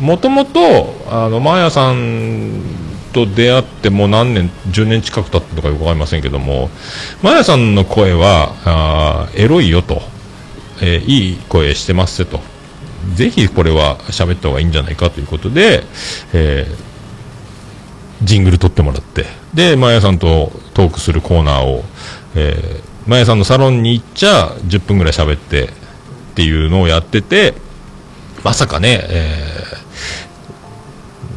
[0.00, 2.62] もともと、あの、マーヤさん
[3.12, 6.68] と出会ってもう何年、10年近く経ったのかよくわかりませんけども、
[7.22, 10.02] マーヤさんの声は、あエロいよと、
[10.80, 12.40] えーいい声してますと。
[13.14, 15.84] ぜひこれは喋った方がいいんじゃないかということで、
[16.32, 16.91] えー
[18.22, 21.84] ジングル撮ってもらって、で、マーヤさんとトークするコーナーを、
[22.34, 25.68] えー、マーヤさんのサロンに行っちゃ10分ぐらい喋ってっ
[26.34, 27.54] ていうのをやってて、
[28.44, 29.82] まさかね、えー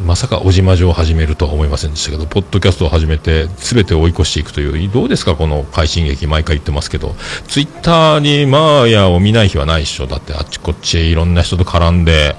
[0.06, 7.16] まさか小島城を始めるとは思いませんでしたけど、ポッドキャストを始めて、すべてを追い越していくという、どうですか、この快進撃、毎回言ってますけど、
[7.48, 12.36] ツイッターにマーヤを見ない日はないでしょ、だってあっちこっちいろんな人と絡んで、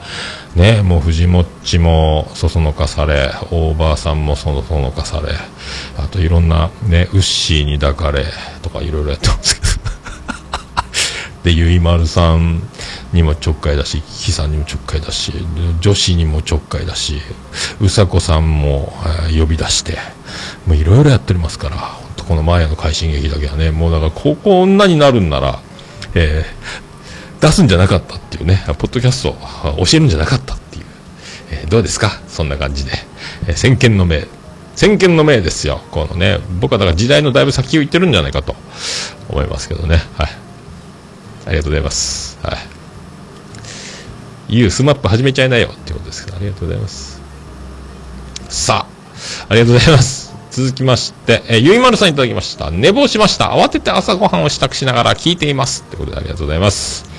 [0.57, 5.35] ね、もう藤もっちもそそのかされ、オーバーさんもそのそのかされ、
[5.99, 8.25] あといろんな、ね、ウッシーに抱かれ
[8.63, 9.67] とかいろいろやってますけど。
[11.45, 12.63] で、ゆいまるさん
[13.13, 15.35] にもちょっかいだし、キキさんにもちょっかいだし、
[15.81, 17.21] 女子にもちょっかいだし、
[17.81, 18.97] うさこさんも、
[19.29, 19.99] えー呼び出して、
[20.67, 25.61] もういろいろやっておりますから、このマーヤの快進撃だけはね、もうだからここ女になるんなら、
[26.15, 26.47] え
[27.47, 30.85] 出すんじゃなかったっていうね、ポッドキャストを教えるんじゃなかったっていう、
[31.53, 32.11] えーどうですか？
[32.29, 32.93] そんな感じで。
[33.47, 34.23] えー先見の明。
[34.75, 35.81] 先見の明ですよ。
[35.91, 38.55] このね、僕はだから時代のだいぶ先を言ってるんじゃないかと
[39.29, 40.03] 思いますけどね。
[40.19, 40.29] はい。
[41.47, 42.39] ありがとうございます。
[42.43, 42.59] はい。
[44.49, 47.21] ゆうスマップ始めちゃいなよっていうことですけど、ありがとうございます。
[48.49, 50.35] さあ、ありがとうございます。
[50.51, 52.71] 続きまして、えーゆいまるさんいただきました。
[52.71, 53.53] 寝坊しました。
[53.53, 55.85] 慌てて朝ごはんを支度しながら聞いています。
[55.87, 57.16] ってことでありがとうございます。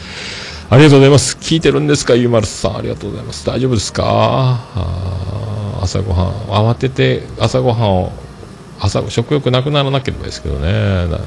[0.70, 1.38] ありがとうございます。
[1.40, 2.78] 聞いてるんですか、ゆうまるさん。
[2.78, 3.46] ありがとうございます。
[3.46, 4.04] 大丈夫ですか？
[4.06, 6.32] あ朝ごはん、
[6.72, 8.12] 慌てて朝ごはんを、
[8.78, 10.70] 朝、食欲なくならなければですけどね。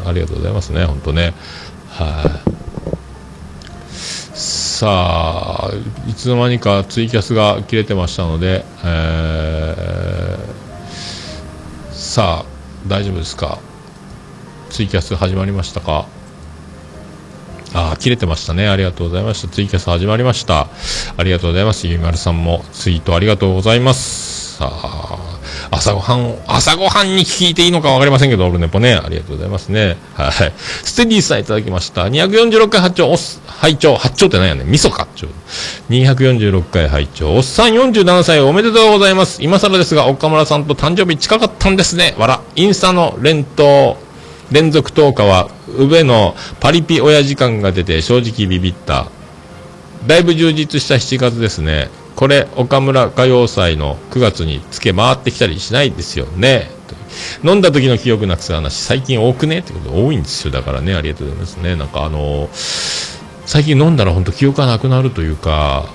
[0.06, 1.32] ありがとうございますね、本当ね。
[1.88, 3.96] はい。
[4.36, 5.70] さあ、
[6.06, 12.46] いつの間にかツイキャスが切れてましたので、えーさあ、
[12.86, 13.58] 大丈夫ですか？
[14.68, 16.06] ツイキャス始まりましたか？
[18.00, 18.68] 切れてましたね。
[18.68, 19.48] ありがとうございました。
[19.48, 20.66] ツイキャス始まりました。
[21.16, 21.86] ありがとうございます。
[21.86, 24.56] ゆいまるさんもツイートありがとうございます。
[24.60, 25.18] さあ、
[25.70, 28.94] 朝ごはんを、朝ごはんに聞いていいのかわかりませんけど、オルネポね。
[28.94, 29.96] ありがとうございますね。
[30.14, 30.52] はい。
[30.58, 32.04] ステディさんいただきました。
[32.06, 34.70] 246回拝聴おっ、拝聴拝聴って何やねん。
[34.70, 35.28] 味噌かっちょ。
[35.88, 39.42] 246回拝聴おっさん47歳おめでとうございます。
[39.42, 42.14] 今更ですが、岡村さんと誕生日近かったんですね。
[42.18, 42.42] わら。
[42.56, 43.96] インスタの連投、
[44.50, 49.06] 連続投下は、上のパリピ親父感が出て正直ビビった。
[50.06, 51.88] だいぶ充実した7月ですね。
[52.16, 56.70] これ、岡村歌謡祭の9月につけ回ってきたりしないですよね。
[57.44, 59.58] 飲んだ時の記憶なくす話、最近多くね？
[59.58, 60.52] ってこと多いんですよ。
[60.52, 61.76] だからね、ありがとうございますね。
[61.76, 63.10] なんかあのー
[63.50, 65.86] 最近飲んだら本当記憶がなくなるというか、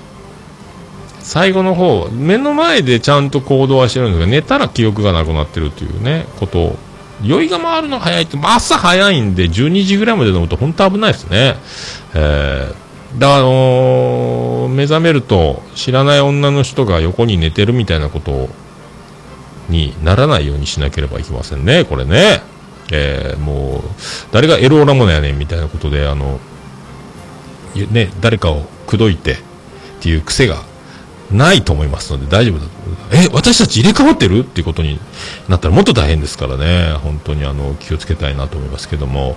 [1.20, 6.76] 最後の方、目の前でちゃんと行動はしてるんですが、寝たら記憶がなくなってるというね、ことを
[7.22, 11.56] 酔いが回るの早いって、朝早いんで、12時ぐらいまで飲むと本当危ないですね。
[12.14, 18.48] えー、だから、あのー目覚めると、知らない女の人が横に寝てるみたいなこと
[19.68, 22.42] にならないようにしなければいけませんね、これね。
[22.92, 23.82] えー、もう、
[24.32, 26.38] 誰がエローラモネやねんみたいなことで、あの、
[27.90, 29.36] ね、誰かを口説いてっ
[30.00, 30.62] ていう癖が
[31.30, 32.64] ないと思いますので大丈夫だ。
[32.64, 32.70] と。
[33.16, 34.40] え、私たち入れ替わってる？
[34.40, 35.00] っていうことに
[35.48, 39.36] なったらもっと大変ですからね、本当にあの気をつけたいなと思いますけども、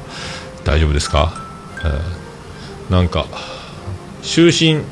[0.64, 1.34] 大丈夫ですか、
[1.80, 3.28] えーなんか、
[4.24, 4.84] 就寝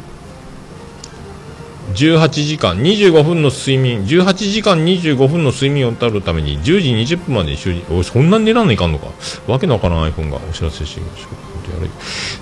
[1.96, 6.64] 18時間25分の睡眠18時間25分の睡眠を取るために10
[7.06, 9.08] 時20分までに就寝おいそんなに寝らんないかんのか。
[9.48, 11.28] わけのわからん iPhone がお知らせしてきましょ
[11.72, 11.94] うやれど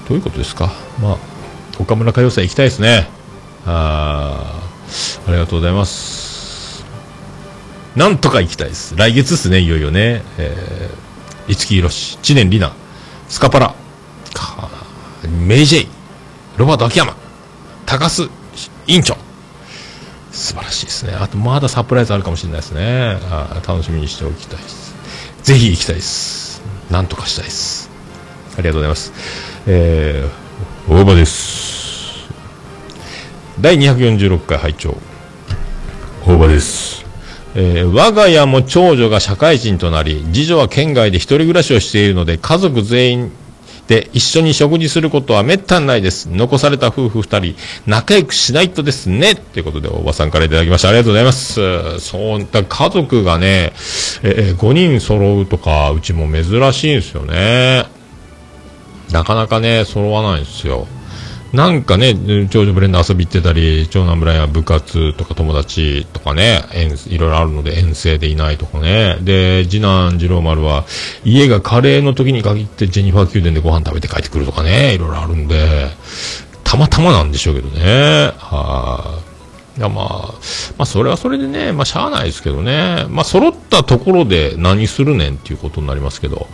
[0.09, 0.73] ういうことですか？
[1.01, 1.17] まあ
[1.79, 3.07] 岡村歌謡祭行きたいですね。
[3.65, 4.61] あ
[5.27, 6.85] ありがとうございます
[7.95, 12.77] なんとか行きたいです来月ですねいよいよねえー、五木ひろし知念里奈
[13.29, 13.75] スカパラ
[15.47, 15.87] メイジェイ
[16.57, 17.15] ロバート秋山
[17.85, 18.29] 高須
[18.87, 19.15] 委員長
[20.31, 21.13] 素晴らしいですね。
[21.13, 23.17] あと、まだサプライズあるかもしれないですね。
[23.31, 24.93] あ楽しみにしておきたいです。
[25.43, 26.61] ぜひ行きたいです。
[26.91, 27.89] なんとかしたいです。
[28.57, 29.13] ありがとうございます。
[29.65, 31.54] えー、大場です。
[33.61, 34.97] 第246回拝聴
[36.27, 37.05] 大場です。
[37.55, 43.31] えー我が家も長女が社会人となり、次女は県外で一人暮らしをしているので、家族全員
[43.87, 46.27] で一緒に食事することは滅多にないです。
[46.29, 47.55] 残された夫婦二人、
[47.87, 49.35] 仲良くしないとですね。
[49.35, 50.89] ということで、おばさんからいただきました。
[50.89, 51.99] ありがとうございます。
[52.01, 53.71] そう、だ家族がね、
[54.21, 57.85] えー、5人揃うとか、うちも珍しいんですよね。
[59.11, 60.87] なかなかね、揃わないんですよ。
[61.55, 66.63] なんかね、長女ブレンド遊び行ってたり、長男ブラインは部活とか友達とかね、
[67.07, 69.17] いろいろあるので遠征でいないとかね。
[69.21, 70.85] で、次男次郎丸は、
[71.23, 75.87] 家がカレーの時に限ってジェニファー宮殿でご飯食べて帰ってくるとかね、いろいろあるんで、
[76.65, 78.33] たまたまなんでしょうけどね。
[78.37, 79.21] は。
[79.21, 79.24] い
[79.81, 80.05] やまあ、
[80.77, 83.05] まあそれはそれでね、まあしゃあないですけどね。
[83.09, 86.47] まあ揃ったところで何するねんっていうことになりますけど。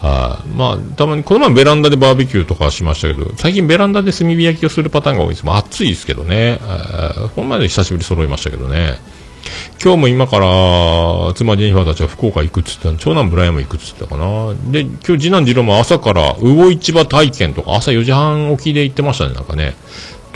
[0.00, 0.48] はい。
[0.56, 5.46] まあたまに、この前ベランダでバーベキューとかしましたけど、最近ベランダで炭火焼きをするパターンが多いです。
[5.46, 6.60] まあ暑いですけどね。
[7.34, 8.98] この前で久しぶり揃いましたけどね。
[9.82, 10.46] 今日も今から、
[11.34, 14.54] 妻ジェニファーたちは福岡行くっつってた長男ブライアンも行くっつったかな。
[14.70, 19.76] で、今日次男次郎も朝から魚市場体験とか、朝4時半起きで行ってましたね、なんかね。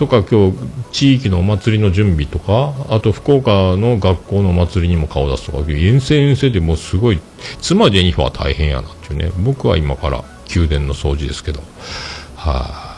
[0.03, 0.59] とか今日
[0.91, 7.21] 地域のお祭りの準備とかあと福岡の学校のお祭りにも顔出すとか遠征遠征でもうすごい
[7.61, 10.25] 妻ジェニファーは大変やなっていうね僕は今から
[10.55, 11.61] 宮殿の掃除ですけど
[12.35, 12.91] は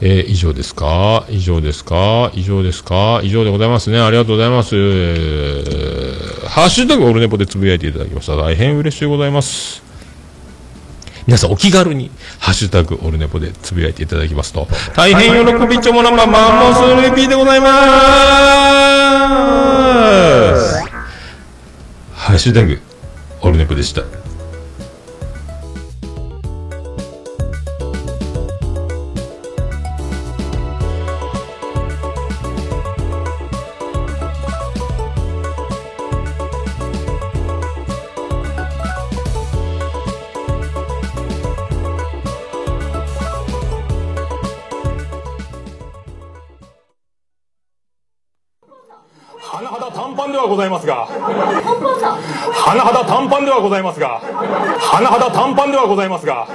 [0.00, 1.26] えー以上ですか？
[1.28, 2.30] 以上ですか？
[2.34, 3.20] 以上ですか？
[3.22, 3.98] 以上でございますね。
[4.00, 4.76] ありがとうございます。
[4.76, 8.34] えーハッシュタグオルネポでつぶやいていただきました。
[8.36, 9.87] 大変嬉しいございます。
[11.28, 14.66] 皆さんお気軽に、ハッシュタグオルネポでつぶやいていただきますと、
[14.96, 17.68] 大変喜びちょもなまマンモスうれピーでございます。
[22.14, 22.80] ハッシュタグ
[23.42, 24.04] オルネポでした。
[50.58, 56.48] ございますが甚だ短パンではございますが甚だ短パンではございますが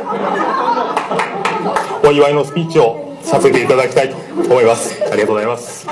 [2.03, 5.01] お祝いのスピーチをさせていただきたいと思います。
[5.09, 5.87] ありがとうございます。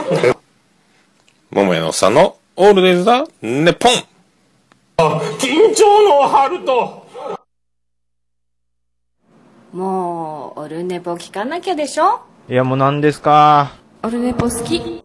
[1.51, 3.91] 桃屋のさんのオールデイズだ、ネポン。
[4.97, 7.07] あ緊張の春と。
[9.72, 12.20] もうオルネポ聞かなきゃでしょ？
[12.49, 13.72] いやもう何ですか？
[14.03, 15.01] オルネポ好き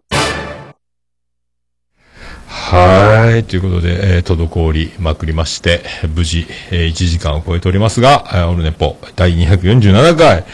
[2.76, 3.44] はい。
[3.44, 5.82] ということで、えー、滞りまくりまして、
[6.14, 10.44] 無事、えー、1時間を超えておりますが、えー、オルネポ第247回、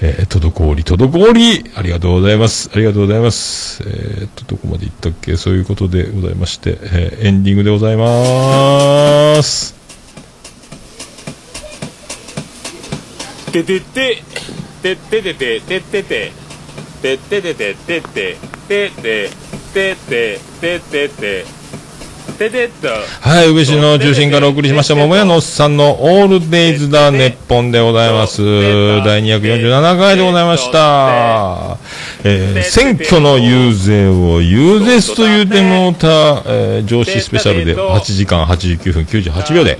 [0.00, 2.70] えー、滞り、滞り、ありがとうございます。
[2.72, 3.82] ありがとうございます。
[3.86, 5.36] えー、っと、どこまで行ったっけ？
[5.36, 9.74] そういうことでございまして、えー、エンディングでございます。
[13.52, 14.22] ててて、
[14.82, 16.32] てててて、ててて、
[17.02, 18.36] てててて、ててて、
[18.68, 19.30] ててて、
[19.72, 21.55] ててて、ててて、
[23.20, 28.42] はい、宇部市の中心からお送りしました、桃屋のおっさんのオールデイズだ、ネッポンでございます。
[28.42, 31.78] 第247回でございました。
[32.24, 36.08] えー選挙の遊説を遊説というてもうた、
[36.46, 39.78] えー上司スペシャルで8時間89分98秒で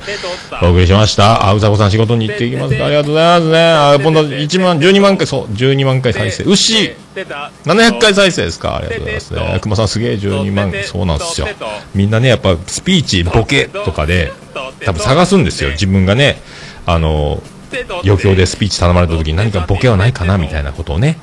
[0.63, 1.47] お送りしました。
[1.49, 3.59] あ、うさこさん仕事に行っていきますかありがとうございますね。
[3.59, 6.45] あ、今度1万、12万回、そう、12万回再生。
[6.45, 6.95] 牛。
[7.65, 8.77] 700回再生ですか。
[8.77, 9.59] ありがとうございますね。
[9.63, 11.49] 熊さんすげえ12万、そうなんですよ。
[11.95, 14.33] みんなね、やっぱスピーチ、ボケとかで、
[14.85, 15.71] 多分探すんですよ。
[15.71, 16.41] 自分がね、
[16.87, 17.43] あの、
[18.05, 21.19] 余興でスピーチ頼まれた時に何かボケはないかなみたいなことをね、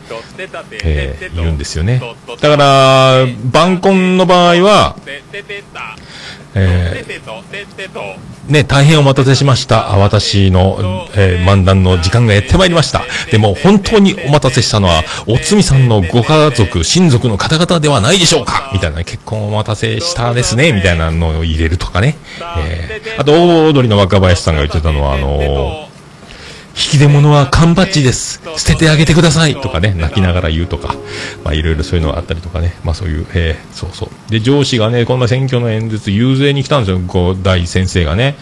[0.83, 2.01] えー言うんですよね。
[2.41, 4.95] だから、晩婚の場合は、
[6.53, 9.95] えーね、大変お待たせしました。
[9.97, 13.03] 私の、えー漫談の時間がやってまいりました。
[13.31, 22.17] でも、本当にお待たせしたのは、おつみさんのご家族、親族の方々ではないでしょうかみたいな、結婚お待たせしたですね、みたいなのを入れるとかね。
[22.57, 25.92] えーあと、大踊りの若林さんが言ってたのは、あのー
[26.75, 28.41] 引き出物は缶バッジです。
[28.57, 30.95] 捨ててあげてくださいとかね、泣きながら言うとか、
[31.43, 34.31] まあいろいろそういうのがあったりとかね、まあそういう、えーそうそう。
[34.31, 38.35] で、上司がね、こんな選挙の演説、遊説に来たんですよ、こう、大先生がね、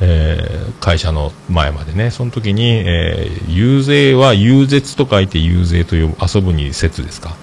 [0.00, 7.36] えー会社の前までね、その時に、えー遊説は遊説と書いて遊説という遊ぶに説ですか。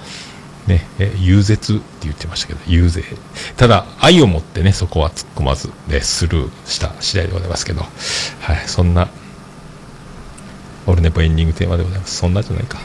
[0.68, 3.16] ね、えー遊説って言ってましたけど、遊説。
[3.56, 7.86] ただ、愛を持ってね、そこは突っ込まず、で、スルーした次第でございますけど、
[8.42, 9.08] はい、そんな、
[10.88, 12.18] オルネポエンディングテーマでございます。
[12.18, 12.80] そんなじゃないか。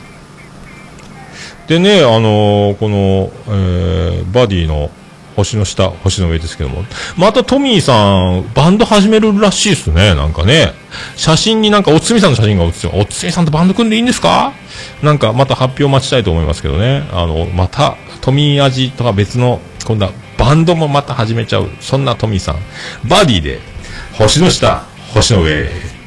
[1.67, 4.91] でね、あのーこの、えーバディの
[5.37, 6.85] 星の下、星の上ですけども、
[7.17, 7.95] またトミーさ
[8.41, 10.73] ん、バンド始めるらしいですね、なんかね。
[11.15, 14.53] 写真になんかおつみさんの写真が写ってるおつみさんとバンド組んでいいんですか？
[15.01, 17.09] なんかまた発表待ちたいと思いますけどね。
[17.13, 21.69] あの、また、トミー味とか別の、今度はバンドもまた始めちゃう。
[21.81, 22.57] そんなトミーさん。
[23.09, 23.61] バディで、
[24.15, 25.98] 星の下、星の上。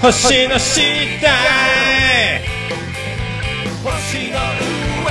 [0.00, 1.28] 星の下
[3.82, 4.38] 星の
[5.02, 5.10] 上。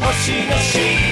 [0.00, 1.11] 星の下。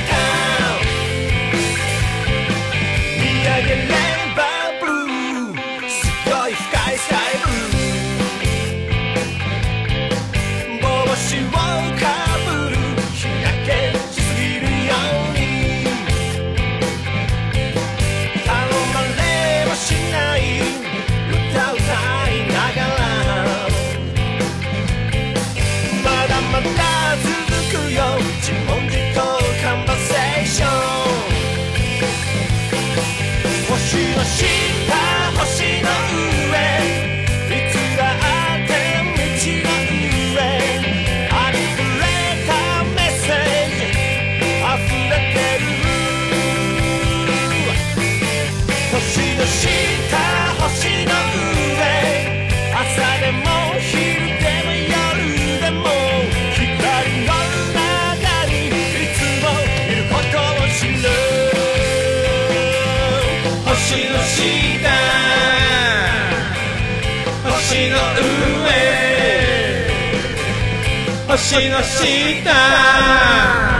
[71.51, 73.80] 星の下